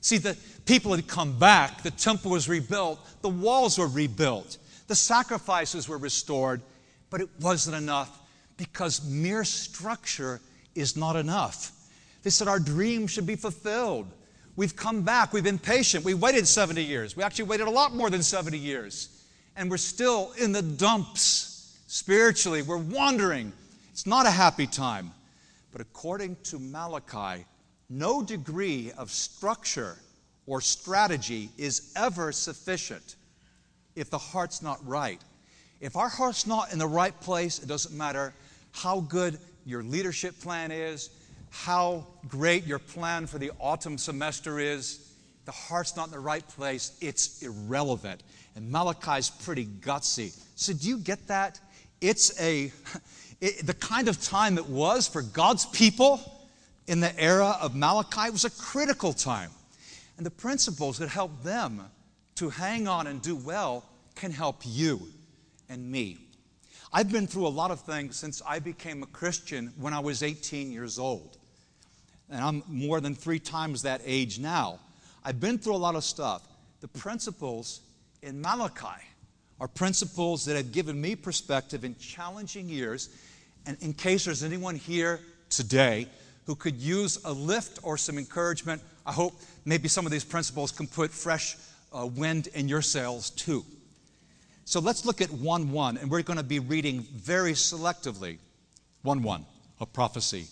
[0.00, 4.94] See, the people had come back, the temple was rebuilt, the walls were rebuilt, the
[4.94, 6.62] sacrifices were restored,
[7.10, 8.20] but it wasn't enough
[8.56, 10.40] because mere structure
[10.76, 11.72] is not enough.
[12.22, 14.06] They said our dreams should be fulfilled.
[14.58, 15.32] We've come back.
[15.32, 16.04] We've been patient.
[16.04, 17.16] We waited 70 years.
[17.16, 19.24] We actually waited a lot more than 70 years.
[19.54, 22.62] And we're still in the dumps spiritually.
[22.62, 23.52] We're wandering.
[23.92, 25.12] It's not a happy time.
[25.70, 27.44] But according to Malachi,
[27.88, 29.96] no degree of structure
[30.48, 33.14] or strategy is ever sufficient
[33.94, 35.20] if the heart's not right.
[35.80, 38.34] If our heart's not in the right place, it doesn't matter
[38.72, 41.10] how good your leadership plan is,
[41.50, 45.12] how great your plan for the autumn semester is,
[45.44, 48.22] the heart's not in the right place, it's irrelevant.
[48.54, 50.38] And Malachi's pretty gutsy.
[50.56, 51.60] So, do you get that?
[52.00, 52.72] It's a,
[53.40, 56.20] it, the kind of time it was for God's people
[56.86, 59.50] in the era of Malachi was a critical time.
[60.16, 61.82] And the principles that help them
[62.36, 63.84] to hang on and do well
[64.16, 65.00] can help you
[65.68, 66.18] and me.
[66.92, 70.22] I've been through a lot of things since I became a Christian when I was
[70.22, 71.37] 18 years old.
[72.30, 74.78] And I'm more than three times that age now.
[75.24, 76.46] I've been through a lot of stuff.
[76.80, 77.80] The principles
[78.22, 79.02] in Malachi
[79.60, 83.10] are principles that have given me perspective in challenging years.
[83.66, 86.06] And in case there's anyone here today
[86.46, 90.70] who could use a lift or some encouragement, I hope maybe some of these principles
[90.70, 91.56] can put fresh
[91.92, 93.64] uh, wind in your sails too.
[94.64, 98.38] So let's look at 1 1, and we're going to be reading very selectively
[99.02, 99.46] 1 1,
[99.80, 100.46] a prophecy.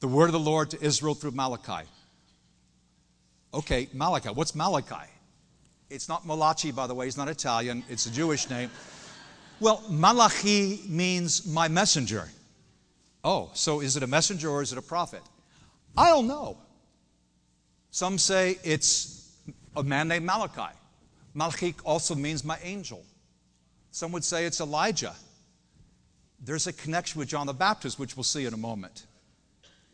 [0.00, 1.88] The word of the Lord to Israel through Malachi.
[3.54, 4.28] Okay, Malachi.
[4.28, 5.10] What's Malachi?
[5.88, 7.06] It's not Malachi, by the way.
[7.06, 7.84] He's not Italian.
[7.88, 8.70] It's a Jewish name.
[9.60, 12.28] Well, Malachi means my messenger.
[13.24, 15.22] Oh, so is it a messenger or is it a prophet?
[15.96, 16.58] I don't know.
[17.90, 19.32] Some say it's
[19.74, 20.74] a man named Malachi.
[21.32, 23.02] Malachi also means my angel.
[23.90, 25.14] Some would say it's Elijah.
[26.38, 29.06] There's a connection with John the Baptist, which we'll see in a moment.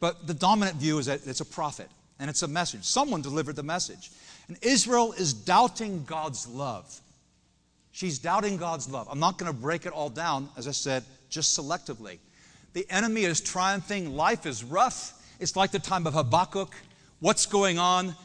[0.02, 1.88] But the dominant view is that it's a prophet
[2.18, 2.82] and it's a message.
[2.82, 4.10] Someone delivered the message.
[4.48, 6.92] And Israel is doubting God's love.
[7.92, 9.06] She's doubting God's love.
[9.08, 12.18] I'm not going to break it all down, as I said, just selectively.
[12.72, 14.16] The enemy is triumphing.
[14.16, 15.22] Life is rough.
[15.38, 16.74] It's like the time of Habakkuk.
[17.20, 18.16] What's going on?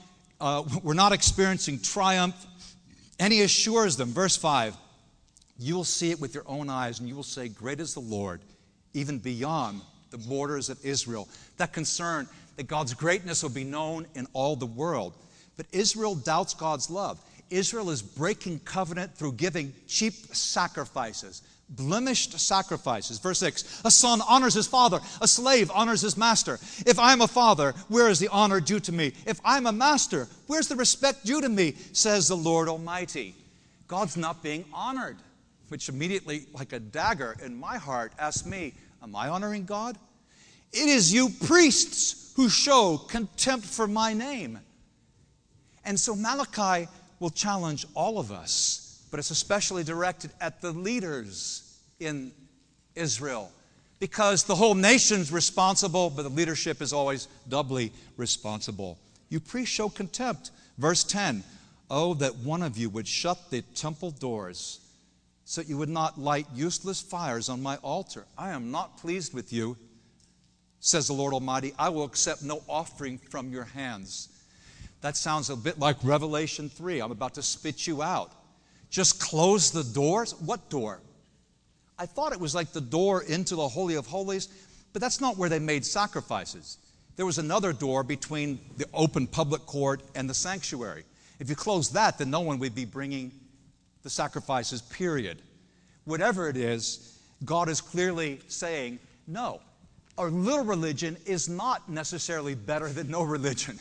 [0.42, 2.48] Uh, we're not experiencing triumph.
[3.20, 4.76] And he assures them, verse 5
[5.60, 8.00] you will see it with your own eyes, and you will say, Great is the
[8.00, 8.42] Lord,
[8.94, 9.82] even beyond
[10.18, 11.28] the borders of Israel.
[11.58, 15.14] That concern that God's greatness will be known in all the world.
[15.56, 17.20] But Israel doubts God's love.
[17.50, 23.20] Israel is breaking covenant through giving cheap sacrifices, blemished sacrifices.
[23.20, 26.56] Verse 6 A son honors his father, a slave honors his master.
[26.86, 29.14] If I'm a father, where is the honor due to me?
[29.26, 31.76] If I'm a master, where's the respect due to me?
[31.94, 33.34] Says the Lord Almighty.
[33.88, 35.18] God's not being honored,
[35.70, 39.98] which immediately, like a dagger in my heart, asks me, Am I honoring God?
[40.74, 44.60] It is you priests who show contempt for my name.
[45.86, 46.88] And so Malachi
[47.20, 52.32] will challenge all of us, but it's especially directed at the leaders in
[52.96, 53.52] Israel
[54.00, 59.00] because the whole nation's responsible, but the leadership is always doubly responsible.
[59.30, 60.52] You priests show contempt.
[60.78, 61.44] Verse 10
[61.90, 64.82] Oh, that one of you would shut the temple doors
[65.46, 68.26] so that you would not light useless fires on my altar.
[68.38, 69.78] I am not pleased with you,
[70.88, 71.74] says the Lord Almighty.
[71.78, 74.30] I will accept no offering from your hands.
[75.02, 77.02] That sounds a bit like Revelation 3.
[77.02, 78.32] I'm about to spit you out.
[78.90, 80.34] Just close the doors?
[80.40, 81.02] What door?
[82.00, 84.48] I thought it was like the door into the Holy of Holies,
[84.94, 86.78] but that's not where they made sacrifices.
[87.18, 91.04] There was another door between the open public court and the sanctuary.
[91.40, 93.34] If you close that, then no one would be bringing
[94.04, 95.42] the sacrifices, period.
[96.06, 99.60] Whatever it is, God is clearly saying, no,
[100.18, 103.80] a little religion is not necessarily better than no religion.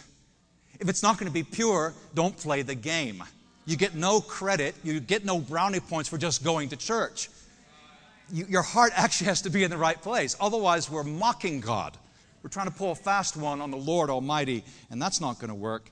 [0.79, 3.23] If it's not going to be pure, don't play the game.
[3.65, 7.29] You get no credit, you get no brownie points for just going to church.
[8.31, 10.37] You, your heart actually has to be in the right place.
[10.41, 11.97] Otherwise, we're mocking God.
[12.43, 15.49] We're trying to pull a fast one on the Lord Almighty, and that's not going
[15.49, 15.91] to work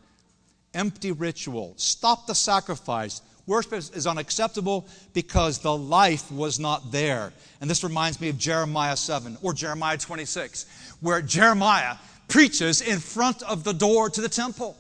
[0.75, 1.75] empty ritual.
[1.77, 3.23] Stop the sacrifice.
[3.47, 7.33] Worship is unacceptable because the life was not there.
[7.61, 11.97] And this reminds me of Jeremiah 7 or Jeremiah 26, where Jeremiah
[12.29, 14.77] preaches in front of the door to the temple.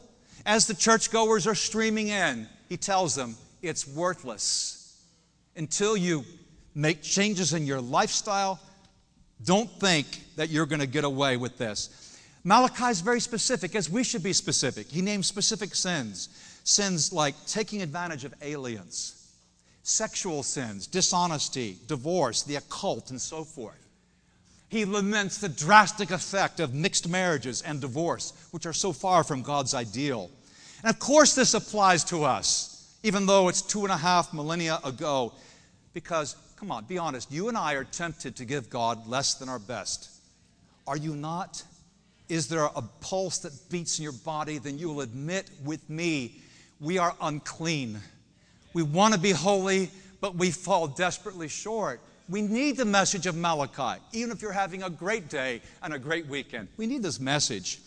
[0.46, 4.80] As the churchgoers are streaming in, he tells them it's worthless.
[5.56, 6.24] Until you
[6.74, 8.58] make changes in your lifestyle,
[9.44, 12.18] don't think that you're going to get away with this.
[12.44, 14.86] Malachi is very specific, as we should be specific.
[14.88, 16.28] He names specific sins
[16.64, 19.32] sins like taking advantage of aliens,
[19.82, 23.78] sexual sins, dishonesty, divorce, the occult, and so forth.
[24.68, 29.42] He laments the drastic effect of mixed marriages and divorce, which are so far from
[29.42, 30.30] God's ideal.
[30.82, 34.80] And of course, this applies to us, even though it's two and a half millennia
[34.82, 35.32] ago,
[35.92, 39.48] because, come on, be honest, you and I are tempted to give God less than
[39.48, 40.10] our best.
[40.86, 41.62] Are you not?
[42.28, 44.58] Is there a pulse that beats in your body?
[44.58, 46.40] Then you will admit with me,
[46.84, 47.98] we are unclean.
[48.74, 52.00] We want to be holy, but we fall desperately short.
[52.28, 55.98] We need the message of Malachi, even if you're having a great day and a
[55.98, 56.68] great weekend.
[56.76, 57.80] We need this message.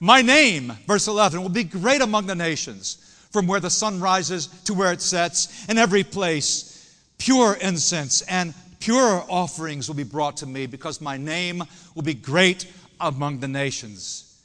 [0.00, 2.96] My name, verse 11, will be great among the nations,
[3.30, 6.94] from where the sun rises to where it sets, in every place.
[7.18, 11.62] Pure incense and pure offerings will be brought to me, because my name
[11.94, 12.66] will be great
[13.00, 14.40] among the nations.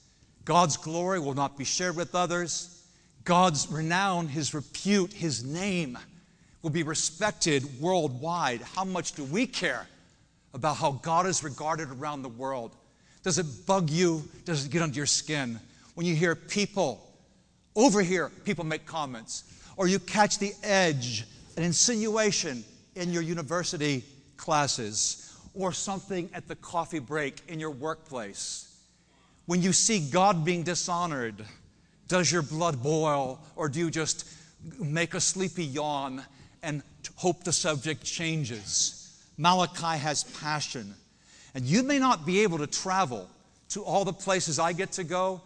[0.46, 2.81] God's glory will not be shared with others.
[3.24, 5.98] God's renown, his repute, his name
[6.62, 8.62] will be respected worldwide.
[8.62, 9.88] How much do we care
[10.54, 12.76] about how God is regarded around the world?
[13.24, 14.28] Does it bug you?
[14.46, 15.60] Does it get under your skin?
[15.96, 17.08] When you hear people,
[17.76, 19.44] over here, people make comments,
[19.78, 21.26] or you catch the edge,
[21.58, 22.64] an insinuation
[22.96, 24.04] in your university
[24.38, 28.80] classes, or something at the coffee break in your workplace.
[29.46, 31.46] When you see God being dishonored,
[32.12, 34.30] does your blood boil or do you just
[34.78, 36.22] make a sleepy yawn
[36.62, 36.84] and
[37.16, 39.18] hope the subject changes?
[39.38, 40.94] Malachi has passion.
[41.56, 43.30] And you may not be able to travel
[43.70, 45.42] to all the places I get to go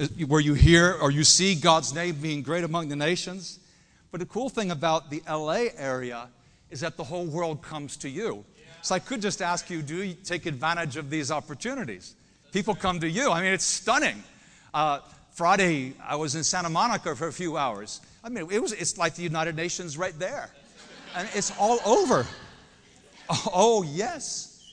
[0.00, 3.58] uh, where you hear or you see God's name being great among the nations.
[4.10, 6.28] But the cool thing about the LA area
[6.70, 8.42] is that the whole world comes to you.
[8.80, 12.14] So I could just ask you, do you take advantage of these opportunities?
[12.52, 13.30] People come to you.
[13.30, 14.24] I mean, it's stunning.
[14.72, 15.00] Uh,
[15.36, 18.00] Friday, I was in Santa Monica for a few hours.
[18.24, 20.48] I mean, it was, it's like the United Nations right there.
[21.14, 22.26] And it's all over.
[23.52, 24.72] Oh, yes.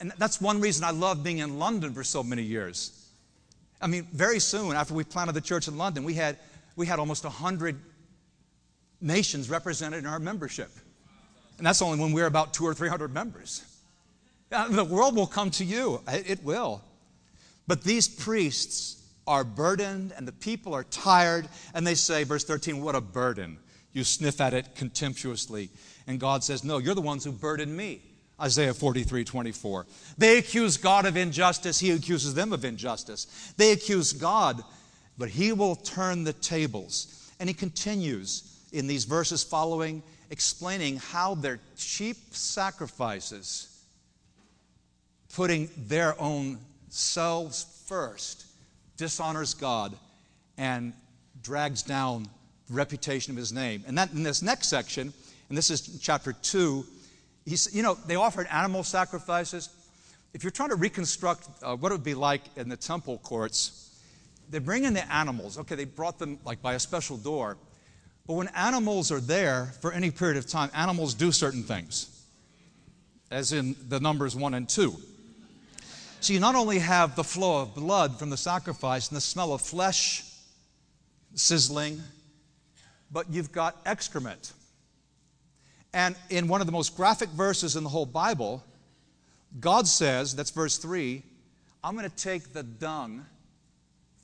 [0.00, 3.08] And that's one reason I love being in London for so many years.
[3.80, 6.36] I mean, very soon after we planted the church in London, we had,
[6.74, 7.76] we had almost 100
[9.00, 10.68] nations represented in our membership.
[11.58, 13.62] And that's only when we're about two or three hundred members.
[14.50, 16.82] Uh, the world will come to you, it will.
[17.68, 22.82] But these priests are burdened and the people are tired, and they say, verse 13,
[22.82, 23.58] what a burden.
[23.92, 25.70] You sniff at it contemptuously.
[26.06, 28.02] And God says, No, you're the ones who burden me.
[28.40, 29.86] Isaiah 43, 24.
[30.18, 33.52] They accuse God of injustice, He accuses them of injustice.
[33.56, 34.62] They accuse God,
[35.16, 41.36] but He will turn the tables And he continues in these verses following, explaining how
[41.36, 43.84] their cheap sacrifices,
[45.34, 46.58] putting their own
[46.88, 48.46] selves first,
[48.96, 49.94] dishonors God
[50.56, 50.92] and
[51.42, 52.28] drags down
[52.68, 53.84] the reputation of his name.
[53.86, 55.12] And that in this next section,
[55.48, 56.84] and this is chapter 2,
[57.44, 59.68] he's, you know, they offered animal sacrifices.
[60.32, 64.00] If you're trying to reconstruct uh, what it would be like in the temple courts,
[64.50, 65.58] they bring in the animals.
[65.58, 67.56] Okay, they brought them like by a special door.
[68.26, 72.24] But when animals are there for any period of time, animals do certain things,
[73.30, 74.94] as in the numbers 1 and 2.
[76.24, 79.52] So you not only have the flow of blood from the sacrifice and the smell
[79.52, 80.24] of flesh
[81.34, 82.00] sizzling,
[83.12, 84.54] but you've got excrement.
[85.92, 88.64] And in one of the most graphic verses in the whole Bible,
[89.60, 91.22] God says, that's verse 3,
[91.84, 93.26] I'm going to take the dung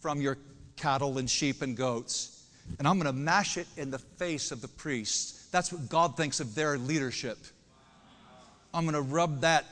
[0.01, 0.39] from your
[0.77, 2.47] cattle and sheep and goats,
[2.79, 5.49] and I'm going to mash it in the face of the priests.
[5.51, 7.37] That's what God thinks of their leadership.
[8.73, 9.67] I'm going to rub that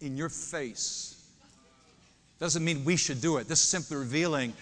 [0.00, 1.16] in your face.
[2.40, 3.48] Doesn't mean we should do it.
[3.48, 4.52] This is simply revealing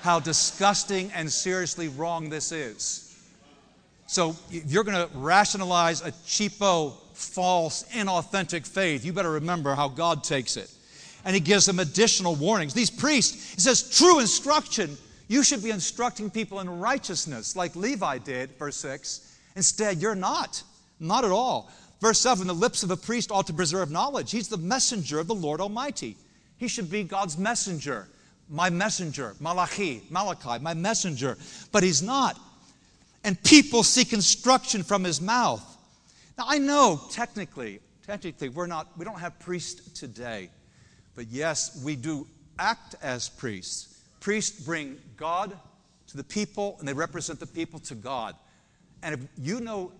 [0.00, 3.04] how disgusting and seriously wrong this is.
[4.06, 9.88] So, if you're going to rationalize a cheapo, false, inauthentic faith, you better remember how
[9.88, 10.70] God takes it.
[11.26, 12.72] And he gives them additional warnings.
[12.72, 14.96] These priests, he says, true instruction.
[15.26, 19.36] You should be instructing people in righteousness, like Levi did, verse 6.
[19.56, 20.62] Instead, you're not.
[21.00, 21.70] Not at all.
[22.00, 24.30] Verse 7 the lips of a priest ought to preserve knowledge.
[24.30, 26.16] He's the messenger of the Lord Almighty.
[26.58, 28.08] He should be God's messenger,
[28.50, 31.38] my messenger, Malachi, Malachi, my messenger.
[31.72, 32.38] But he's not.
[33.24, 35.62] And people seek instruction from his mouth.
[36.36, 40.50] Now I know technically, technically, we're not, we don't have priests today.
[41.14, 42.26] But yes, we do
[42.58, 44.02] act as priests.
[44.20, 45.56] Priests bring God
[46.08, 48.34] to the people and they represent the people to God.
[49.02, 49.92] And if you know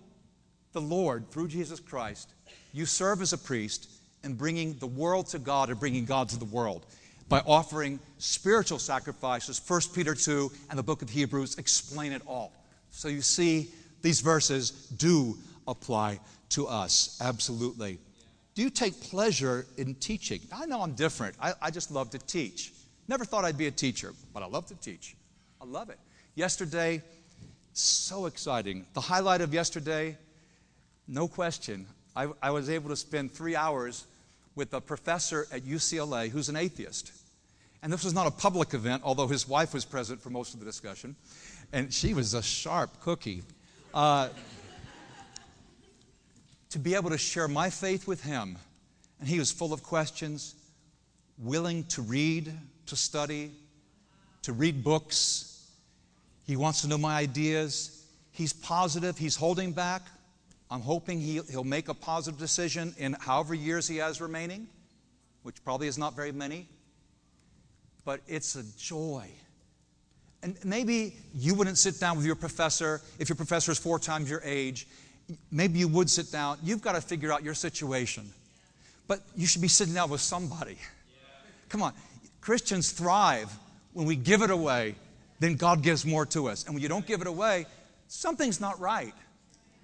[0.73, 2.33] the Lord through Jesus Christ,
[2.73, 3.89] you serve as a priest
[4.23, 6.85] in bringing the world to God and bringing God to the world
[7.27, 9.61] by offering spiritual sacrifices.
[9.65, 12.51] 1 Peter 2 and the book of Hebrews explain it all.
[12.89, 13.69] So you see,
[14.01, 17.99] these verses do apply to us, absolutely.
[18.55, 20.41] Do you take pleasure in teaching?
[20.51, 21.35] I know I'm different.
[21.39, 22.73] I, I just love to teach.
[23.07, 25.15] Never thought I'd be a teacher, but I love to teach.
[25.61, 25.99] I love it.
[26.35, 27.01] Yesterday,
[27.73, 28.85] so exciting.
[28.93, 30.17] The highlight of yesterday,
[31.07, 31.85] no question,
[32.19, 34.05] I, I was able to spend three hours
[34.53, 37.13] with a professor at UCLA who's an atheist.
[37.81, 40.59] And this was not a public event, although his wife was present for most of
[40.59, 41.15] the discussion.
[41.71, 43.43] And she was a sharp cookie.
[43.93, 44.27] Uh,
[46.71, 48.57] to be able to share my faith with him,
[49.21, 50.55] and he was full of questions,
[51.37, 52.51] willing to read,
[52.87, 53.51] to study,
[54.41, 55.69] to read books.
[56.45, 58.05] He wants to know my ideas.
[58.33, 60.01] He's positive, he's holding back.
[60.71, 64.67] I'm hoping he, will make a positive decision in however years he has remaining,
[65.41, 66.67] which probably is not very many.
[68.05, 69.29] But it's a joy.
[70.43, 74.29] And maybe you wouldn't sit down with your professor if your professor is four times
[74.29, 74.87] your age.
[75.51, 76.59] Maybe you would sit down.
[76.63, 78.31] You've got to figure out your situation.
[79.07, 80.77] But you should be sitting down with somebody.
[81.67, 81.93] Come on.
[82.41, 83.51] Christians thrive
[83.93, 84.95] when we give it away,
[85.39, 86.65] then God gives more to us.
[86.65, 87.65] And when you don't give it away,
[88.07, 89.13] something's not right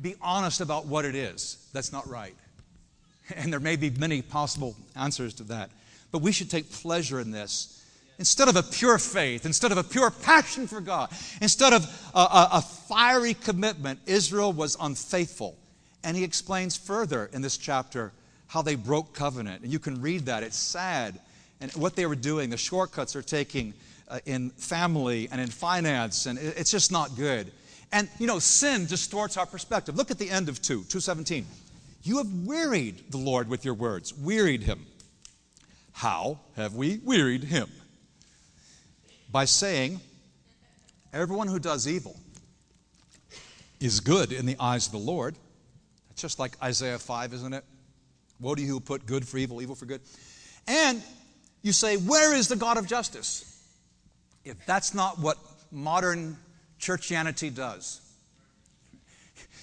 [0.02, 2.36] be honest about what it is that's not right.
[3.36, 5.72] And there may be many possible answers to that.
[6.12, 7.84] But we should take pleasure in this.
[8.20, 11.10] Instead of a pure faith, instead of a pure passion for God,
[11.42, 11.84] instead of
[12.14, 15.58] a, a, a fiery commitment, Israel was unfaithful.
[16.04, 18.12] And he explains further in this chapter
[18.48, 19.64] how they broke covenant.
[19.64, 20.44] And you can read that.
[20.44, 21.20] It's sad.
[21.62, 23.74] And what they were doing, the shortcuts they're taking
[24.08, 27.52] uh, in family and in finance, and it's just not good.
[27.96, 29.96] And you know, sin distorts our perspective.
[29.96, 31.46] Look at the end of 2, 217.
[32.04, 34.86] You have wearied the Lord with your words, wearied him.
[35.94, 37.70] How have we wearied him?
[39.32, 40.02] By saying,
[41.14, 42.20] everyone who does evil
[43.80, 45.38] is good in the eyes of the Lord.
[46.10, 47.64] That's just like Isaiah 5, isn't it?
[48.42, 50.02] Woe to you who put good for evil, evil for good.
[50.68, 51.02] And
[51.62, 53.58] you say, Where is the God of justice?
[54.44, 55.38] If that's not what
[55.72, 56.36] modern
[56.86, 58.02] churchianity does.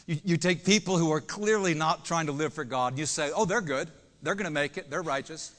[0.06, 3.06] You, you take people who are clearly not trying to live for God, and you
[3.06, 3.88] say, oh, they're good.
[4.22, 4.90] They're going to make it.
[4.90, 5.52] They're righteous.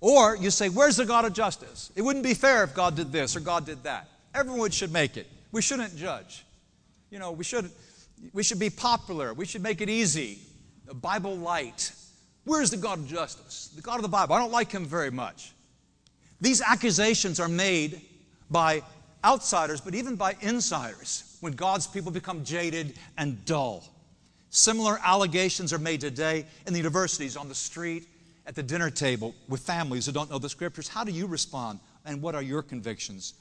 [0.00, 1.92] Or you say, where's the God of justice?
[1.94, 4.08] It wouldn't be fair if God did this or God did that.
[4.34, 5.28] Everyone should make it.
[5.52, 6.44] We shouldn't judge.
[7.10, 7.70] You know, we should,
[8.32, 9.32] we should be popular.
[9.32, 10.40] We should make it easy.
[10.92, 11.92] Bible light.
[12.44, 13.70] Where's the God of justice?
[13.76, 14.34] The God of the Bible.
[14.34, 15.52] I don't like him very much.
[16.40, 18.00] These accusations are made
[18.50, 18.82] by
[19.24, 23.84] outsiders, but even by insiders when God's people become jaded and dull.
[24.50, 28.06] Similar allegations are made today in the universities, on the street,
[28.46, 30.88] at the dinner table, with families who don't know the scriptures.
[30.88, 33.34] How do you respond, and what are your convictions?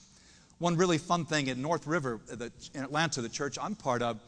[0.59, 4.19] One really fun thing at North River, the, in Atlanta, the church I'm part of,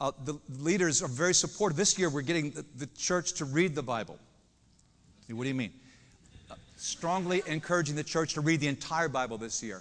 [0.00, 1.76] uh, the leaders are very supportive.
[1.76, 4.18] This year, we're getting the, the church to read the Bible.
[5.28, 5.72] What do you mean?
[6.50, 9.80] Uh, strongly encouraging the church to read the entire Bible this year.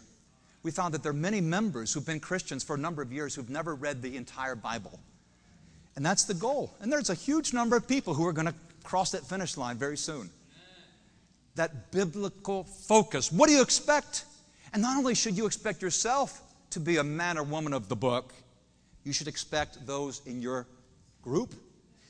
[0.64, 3.34] We found that there are many members who've been Christians for a number of years
[3.34, 4.99] who've never read the entire Bible.
[5.95, 6.72] And that's the goal.
[6.80, 8.53] And there's a huge number of people who are going to
[8.84, 10.30] cross that finish line very soon.
[11.55, 13.32] That biblical focus.
[13.32, 14.26] What do you expect?
[14.74, 17.95] And not only should you expect yourself to be a man or woman of the
[17.95, 18.34] book,
[19.03, 20.68] you should expect those in your
[21.22, 21.53] group.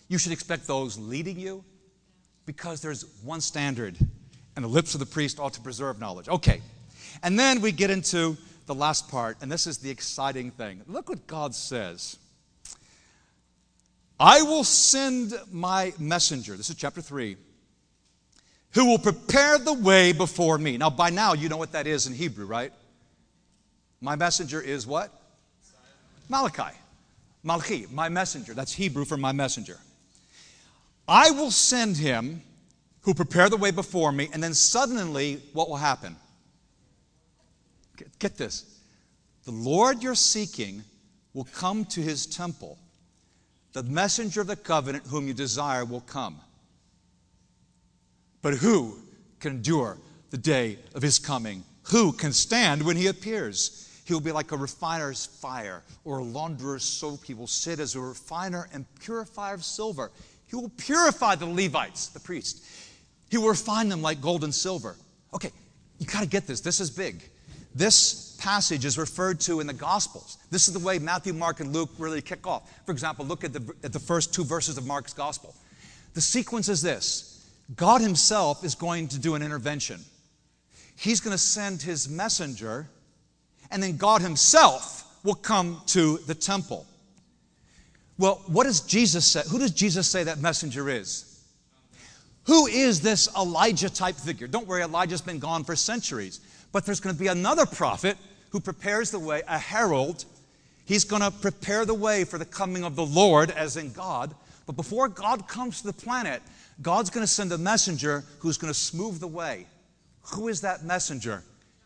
[0.09, 1.63] You should expect those leading you
[2.45, 3.97] because there's one standard,
[4.55, 6.27] and the lips of the priest ought to preserve knowledge.
[6.27, 6.61] Okay.
[7.23, 10.81] And then we get into the last part, and this is the exciting thing.
[10.87, 12.17] Look what God says.
[14.19, 16.55] I will send my messenger.
[16.55, 17.37] This is chapter 3
[18.73, 20.77] who will prepare the way before me.
[20.77, 22.71] Now, by now, you know what that is in Hebrew, right?
[23.99, 25.11] My messenger is what?
[26.29, 26.75] Malachi.
[27.43, 28.53] Malachi, my messenger.
[28.53, 29.77] That's Hebrew for my messenger.
[31.07, 32.41] I will send him
[33.01, 36.15] who prepare the way before me, and then suddenly, what will happen?
[38.19, 38.79] Get, this.
[39.43, 40.83] The Lord you're seeking
[41.33, 42.77] will come to his temple.
[43.73, 46.39] The messenger of the covenant whom you desire will come.
[48.41, 48.97] But who
[49.39, 49.97] can endure
[50.29, 51.63] the day of his coming?
[51.83, 53.87] Who can stand when he appears?
[54.05, 57.25] He will be like a refiner's fire or a launderer's soap.
[57.25, 60.11] He will sit as a refiner and purifier of silver.
[60.47, 62.89] He will purify the Levites, the priests.
[63.29, 64.97] He will refine them like gold and silver.
[65.33, 65.51] Okay,
[65.97, 66.59] you got to get this.
[66.59, 67.23] This is big.
[67.73, 70.37] This passage is referred to in the Gospels.
[70.49, 72.69] This is the way Matthew, Mark, and Luke really kick off.
[72.85, 75.55] For example, look at the, at the first two verses of Mark's Gospel.
[76.13, 80.01] The sequence is this God Himself is going to do an intervention.
[80.97, 82.87] He's going to send His messenger,
[83.71, 86.85] and then God Himself will come to the temple.
[88.17, 89.41] Well, what does Jesus say?
[89.49, 91.27] Who does Jesus say that messenger is?
[92.45, 94.47] Who is this Elijah type figure?
[94.47, 96.39] Don't worry, Elijah's been gone for centuries.
[96.71, 98.17] But there's going to be another prophet
[98.49, 100.25] who prepares the way, a herald.
[100.85, 104.33] He's going to prepare the way for the coming of the Lord, as in God.
[104.65, 106.41] But before God comes to the planet,
[106.81, 109.67] God's going to send a messenger who's going to smooth the way.
[110.33, 111.43] Who is that messenger?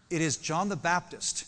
[0.10, 1.46] It is John the Baptist.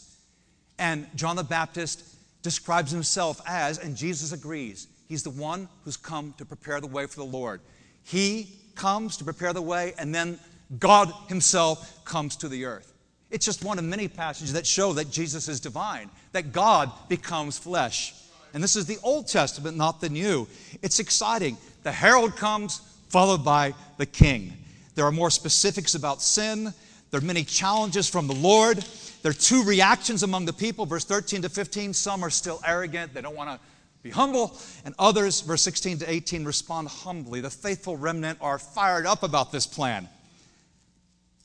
[0.79, 2.03] And John the Baptist
[2.43, 7.05] describes himself as, and Jesus agrees, he's the one who's come to prepare the way
[7.07, 7.61] for the Lord.
[8.03, 10.39] He comes to prepare the way, and then
[10.79, 12.93] God himself comes to the earth.
[13.29, 17.57] It's just one of many passages that show that Jesus is divine, that God becomes
[17.57, 18.13] flesh.
[18.53, 20.47] And this is the Old Testament, not the New.
[20.81, 21.57] It's exciting.
[21.83, 24.53] The herald comes, followed by the king.
[24.95, 26.73] There are more specifics about sin.
[27.11, 28.83] There are many challenges from the Lord.
[29.21, 31.93] There are two reactions among the people, verse 13 to 15.
[31.93, 33.59] Some are still arrogant, they don't want to
[34.03, 34.57] be humble.
[34.85, 37.41] And others, verse 16 to 18, respond humbly.
[37.41, 40.07] The faithful remnant are fired up about this plan.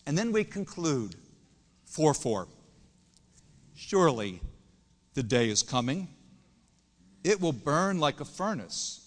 [0.06, 1.14] And then we conclude
[1.92, 2.48] 4 4.
[3.74, 4.40] Surely
[5.14, 6.08] the day is coming.
[7.24, 9.02] It will burn like a furnace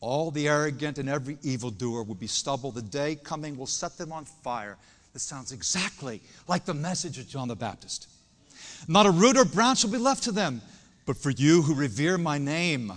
[0.00, 2.70] all the arrogant and every evildoer will be stubble.
[2.70, 4.76] The day coming will set them on fire.
[5.12, 8.08] This sounds exactly like the message of John the Baptist.
[8.86, 10.60] Not a root or branch will be left to them,
[11.06, 12.92] but for you who revere my name,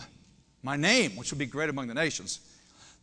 [0.62, 2.42] my name, which will be great among the nations,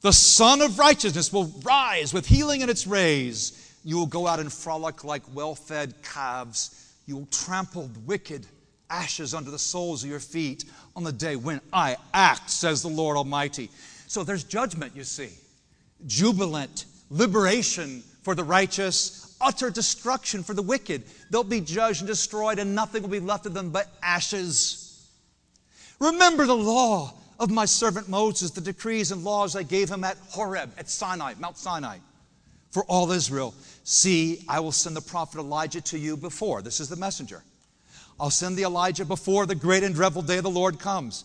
[0.03, 3.65] the Sun of Righteousness will rise with healing in its rays.
[3.87, 6.93] You will go out and frolic like well fed calves.
[7.07, 8.45] You will trample the wicked
[8.91, 10.64] ashes under the soles of your feet
[10.97, 13.70] on the day when I act, says the Lord Almighty.
[14.09, 15.30] So there's judgment, you see.
[16.05, 21.05] Jubilant, liberation for the righteous, utter destruction for the wicked.
[21.30, 25.09] They'll be judged and destroyed, and nothing will be left of them but ashes.
[26.01, 30.16] Remember the law of my servant Moses, the decrees and laws I gave him at
[30.30, 31.99] Horeb, at Sinai, Mount Sinai,
[32.77, 33.55] for all Israel.
[33.85, 36.61] See, I will send the prophet Elijah to you before.
[36.61, 37.43] This is the messenger
[38.20, 41.24] I'll send the Elijah before the great and dreadful day of the Lord comes.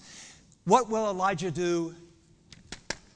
[0.63, 1.93] What will Elijah do?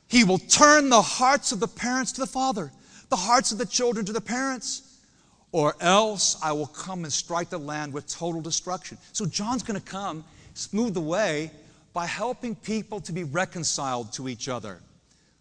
[0.09, 2.73] He will turn the hearts of the parents to the father,
[3.07, 4.99] the hearts of the children to the parents,
[5.53, 8.97] or else I will come and strike the land with total destruction.
[9.13, 10.25] So John's going to come,
[10.55, 11.51] smooth the way
[11.93, 14.81] by helping people to be reconciled to each other.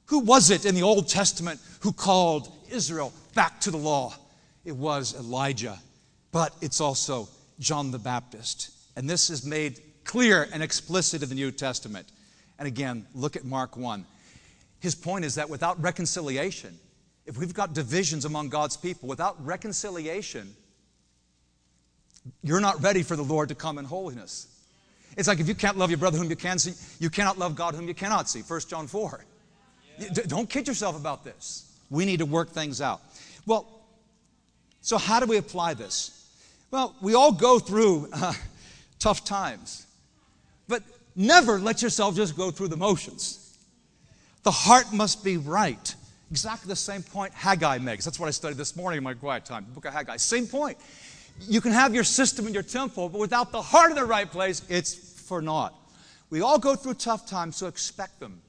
[0.06, 4.14] Who was it in the Old Testament who called Israel back to the law?
[4.64, 5.78] It was Elijah,
[6.32, 8.70] but it's also John the Baptist.
[8.96, 12.06] And this is made clear and explicit in the New Testament.
[12.58, 14.04] And again, look at Mark 1.
[14.80, 16.78] His point is that without reconciliation,
[17.26, 20.54] if we've got divisions among God's people, without reconciliation,
[22.42, 24.46] you're not ready for the Lord to come in holiness.
[25.16, 27.54] It's like if you can't love your brother whom you can see, you cannot love
[27.54, 28.40] God whom you cannot see.
[28.40, 29.24] 1 John 4.
[30.26, 31.73] Don't kid yourself about this.
[31.90, 33.00] We need to work things out.
[33.46, 33.66] Well,
[34.80, 36.28] so how do we apply this?
[36.70, 38.34] Well, we all go through uh,
[38.98, 39.86] tough times,
[40.68, 40.82] but
[41.14, 43.56] never let yourself just go through the motions.
[44.42, 45.94] The heart must be right.
[46.30, 48.04] Exactly the same point Haggai makes.
[48.04, 50.16] That's what I studied this morning in my quiet time, the book of Haggai.
[50.16, 50.78] Same point.
[51.40, 54.30] You can have your system in your temple, but without the heart in the right
[54.30, 55.74] place, it's for naught.
[56.30, 58.42] We all go through tough times, so expect them.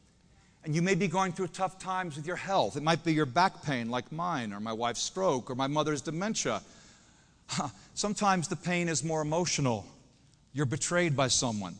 [0.65, 2.75] And you may be going through tough times with your health.
[2.75, 6.01] It might be your back pain, like mine, or my wife's stroke, or my mother's
[6.01, 6.59] dementia.
[7.93, 9.85] Sometimes the pain is more emotional.
[10.53, 11.75] You're betrayed by someone.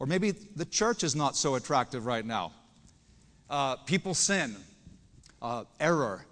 [0.00, 2.50] Or maybe the church is not so attractive right now.
[3.48, 4.56] Uh, people sin,
[5.40, 6.26] uh, error,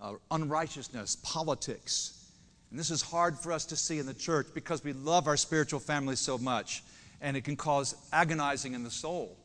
[0.00, 2.30] uh, unrighteousness, politics.
[2.70, 5.36] And this is hard for us to see in the church because we love our
[5.36, 6.82] spiritual family so much,
[7.20, 9.36] and it can cause agonizing in the soul.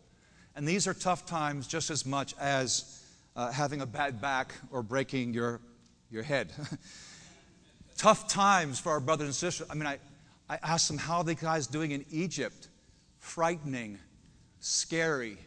[0.57, 2.99] And these are tough times just as much as
[3.35, 5.61] uh, having a bad back or breaking your,
[6.09, 6.51] your head.
[7.97, 9.67] tough times for our brothers and sisters.
[9.69, 9.99] I mean, I,
[10.49, 12.69] I asked them, how are the guys doing in Egypt?
[13.19, 13.99] Frightening,
[14.59, 15.37] scary,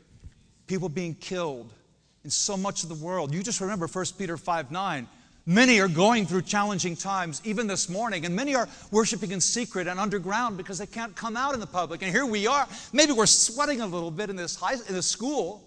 [0.68, 1.74] people being killed
[2.22, 3.34] in so much of the world.
[3.34, 5.08] You just remember 1 Peter 5 9.
[5.46, 9.86] Many are going through challenging times, even this morning, and many are worshiping in secret
[9.86, 12.02] and underground because they can't come out in the public.
[12.02, 12.68] And here we are.
[12.92, 15.62] Maybe we're sweating a little bit in this, high, in this school,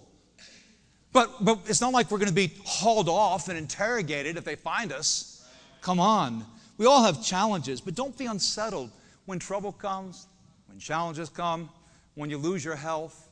[1.12, 4.56] but, but it's not like we're going to be hauled off and interrogated if they
[4.56, 5.46] find us.
[5.82, 6.46] Come on.
[6.78, 8.92] We all have challenges, but don't be unsettled
[9.26, 10.28] when trouble comes,
[10.68, 11.70] when challenges come,
[12.16, 13.30] when you lose your health,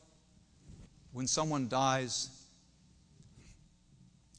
[1.13, 2.40] when someone dies,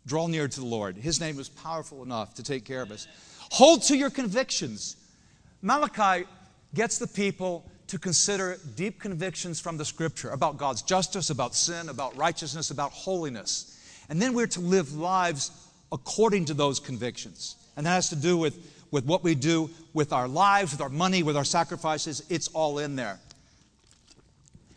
[0.07, 0.97] draw near to the Lord.
[0.97, 3.07] His name is powerful enough to take care of us.
[3.51, 4.97] Hold to your convictions.
[5.61, 6.27] Malachi
[6.75, 11.89] gets the people to consider deep convictions from the scripture about God's justice, about sin,
[11.89, 13.79] about righteousness, about holiness.
[14.09, 15.51] And then we're to live lives
[15.93, 17.57] according to those convictions.
[17.77, 18.57] And that has to do with,
[18.91, 22.25] with what we do with our lives, with our money, with our sacrifices.
[22.31, 23.21] It's all in there.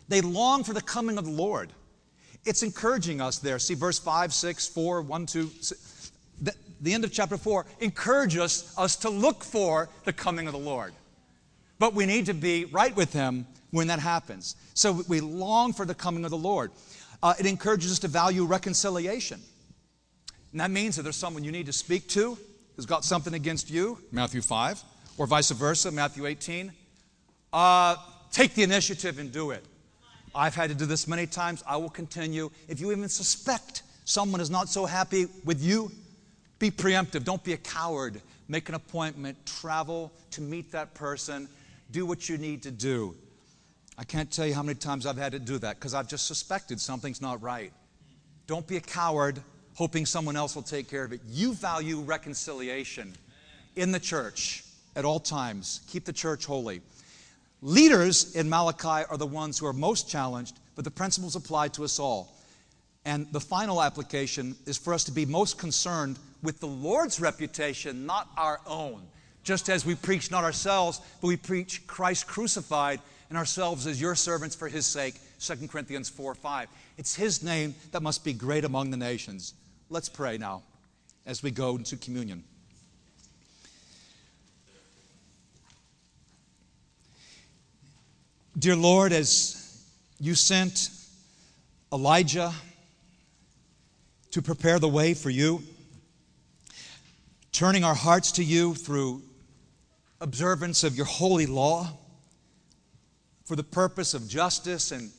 [0.08, 1.70] They long for the coming of the Lord.
[2.46, 3.58] It's encouraging us there.
[3.58, 5.50] See verse 5, 6, 4, 1, 2.
[6.42, 10.52] The, the end of chapter 4 encourages us, us to look for the coming of
[10.52, 10.94] the Lord.
[11.78, 14.56] But we need to be right with Him when that happens.
[14.74, 16.70] So we long for the coming of the Lord.
[17.22, 19.40] Uh, it encourages us to value reconciliation.
[20.52, 22.38] And that means that there's someone you need to speak to
[22.76, 24.82] who's got something against you, Matthew 5,
[25.18, 26.72] or vice versa, Matthew 18.
[27.52, 27.96] Uh,
[28.30, 29.64] take the initiative and do it.
[30.36, 31.64] I've had to do this many times.
[31.66, 32.50] I will continue.
[32.68, 35.90] If you even suspect someone is not so happy with you,
[36.58, 37.24] be preemptive.
[37.24, 38.20] Don't be a coward.
[38.48, 39.38] Make an appointment.
[39.46, 41.48] Travel to meet that person.
[41.90, 43.16] Do what you need to do.
[43.98, 46.26] I can't tell you how many times I've had to do that because I've just
[46.26, 47.72] suspected something's not right.
[48.46, 49.40] Don't be a coward
[49.74, 51.20] hoping someone else will take care of it.
[51.28, 53.14] You value reconciliation
[53.74, 54.64] in the church
[54.94, 55.80] at all times.
[55.88, 56.82] Keep the church holy.
[57.66, 61.82] Leaders in Malachi are the ones who are most challenged, but the principles apply to
[61.82, 62.32] us all.
[63.04, 68.06] And the final application is for us to be most concerned with the Lord's reputation,
[68.06, 69.02] not our own.
[69.42, 73.00] Just as we preach not ourselves, but we preach Christ crucified
[73.30, 75.16] and ourselves as your servants for his sake.
[75.40, 76.68] 2 Corinthians 4 5.
[76.98, 79.54] It's his name that must be great among the nations.
[79.90, 80.62] Let's pray now
[81.26, 82.44] as we go into communion.
[88.58, 89.84] Dear Lord, as
[90.18, 90.88] you sent
[91.92, 92.54] Elijah
[94.30, 95.62] to prepare the way for you,
[97.52, 99.20] turning our hearts to you through
[100.22, 101.98] observance of your holy law
[103.44, 105.10] for the purpose of justice and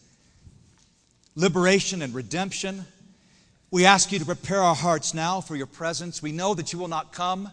[1.35, 2.87] liberation and redemption.
[3.69, 6.23] We ask you to prepare our hearts now for your presence.
[6.23, 7.51] We know that you will not come,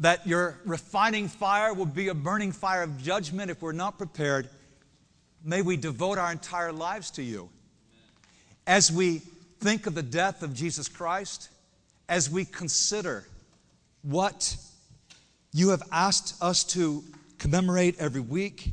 [0.00, 4.48] that your refining fire will be a burning fire of judgment if we're not prepared.
[5.48, 7.48] May we devote our entire lives to you.
[8.66, 9.22] As we
[9.60, 11.48] think of the death of Jesus Christ,
[12.06, 13.24] as we consider
[14.02, 14.58] what
[15.54, 17.02] you have asked us to
[17.38, 18.72] commemorate every week,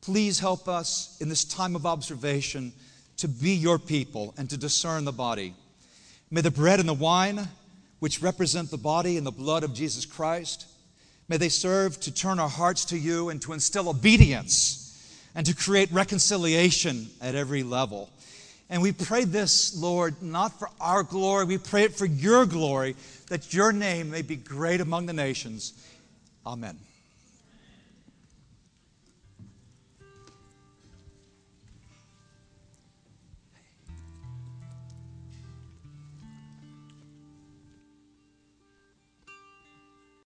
[0.00, 2.72] please help us in this time of observation
[3.18, 5.52] to be your people and to discern the body.
[6.30, 7.48] May the bread and the wine,
[7.98, 10.68] which represent the body and the blood of Jesus Christ,
[11.28, 14.85] May they serve to turn our hearts to you and to instill obedience
[15.36, 18.10] and to create reconciliation at every level.
[18.70, 22.96] And we pray this, Lord, not for our glory, we pray it for your glory,
[23.28, 25.74] that your name may be great among the nations.
[26.44, 26.78] Amen.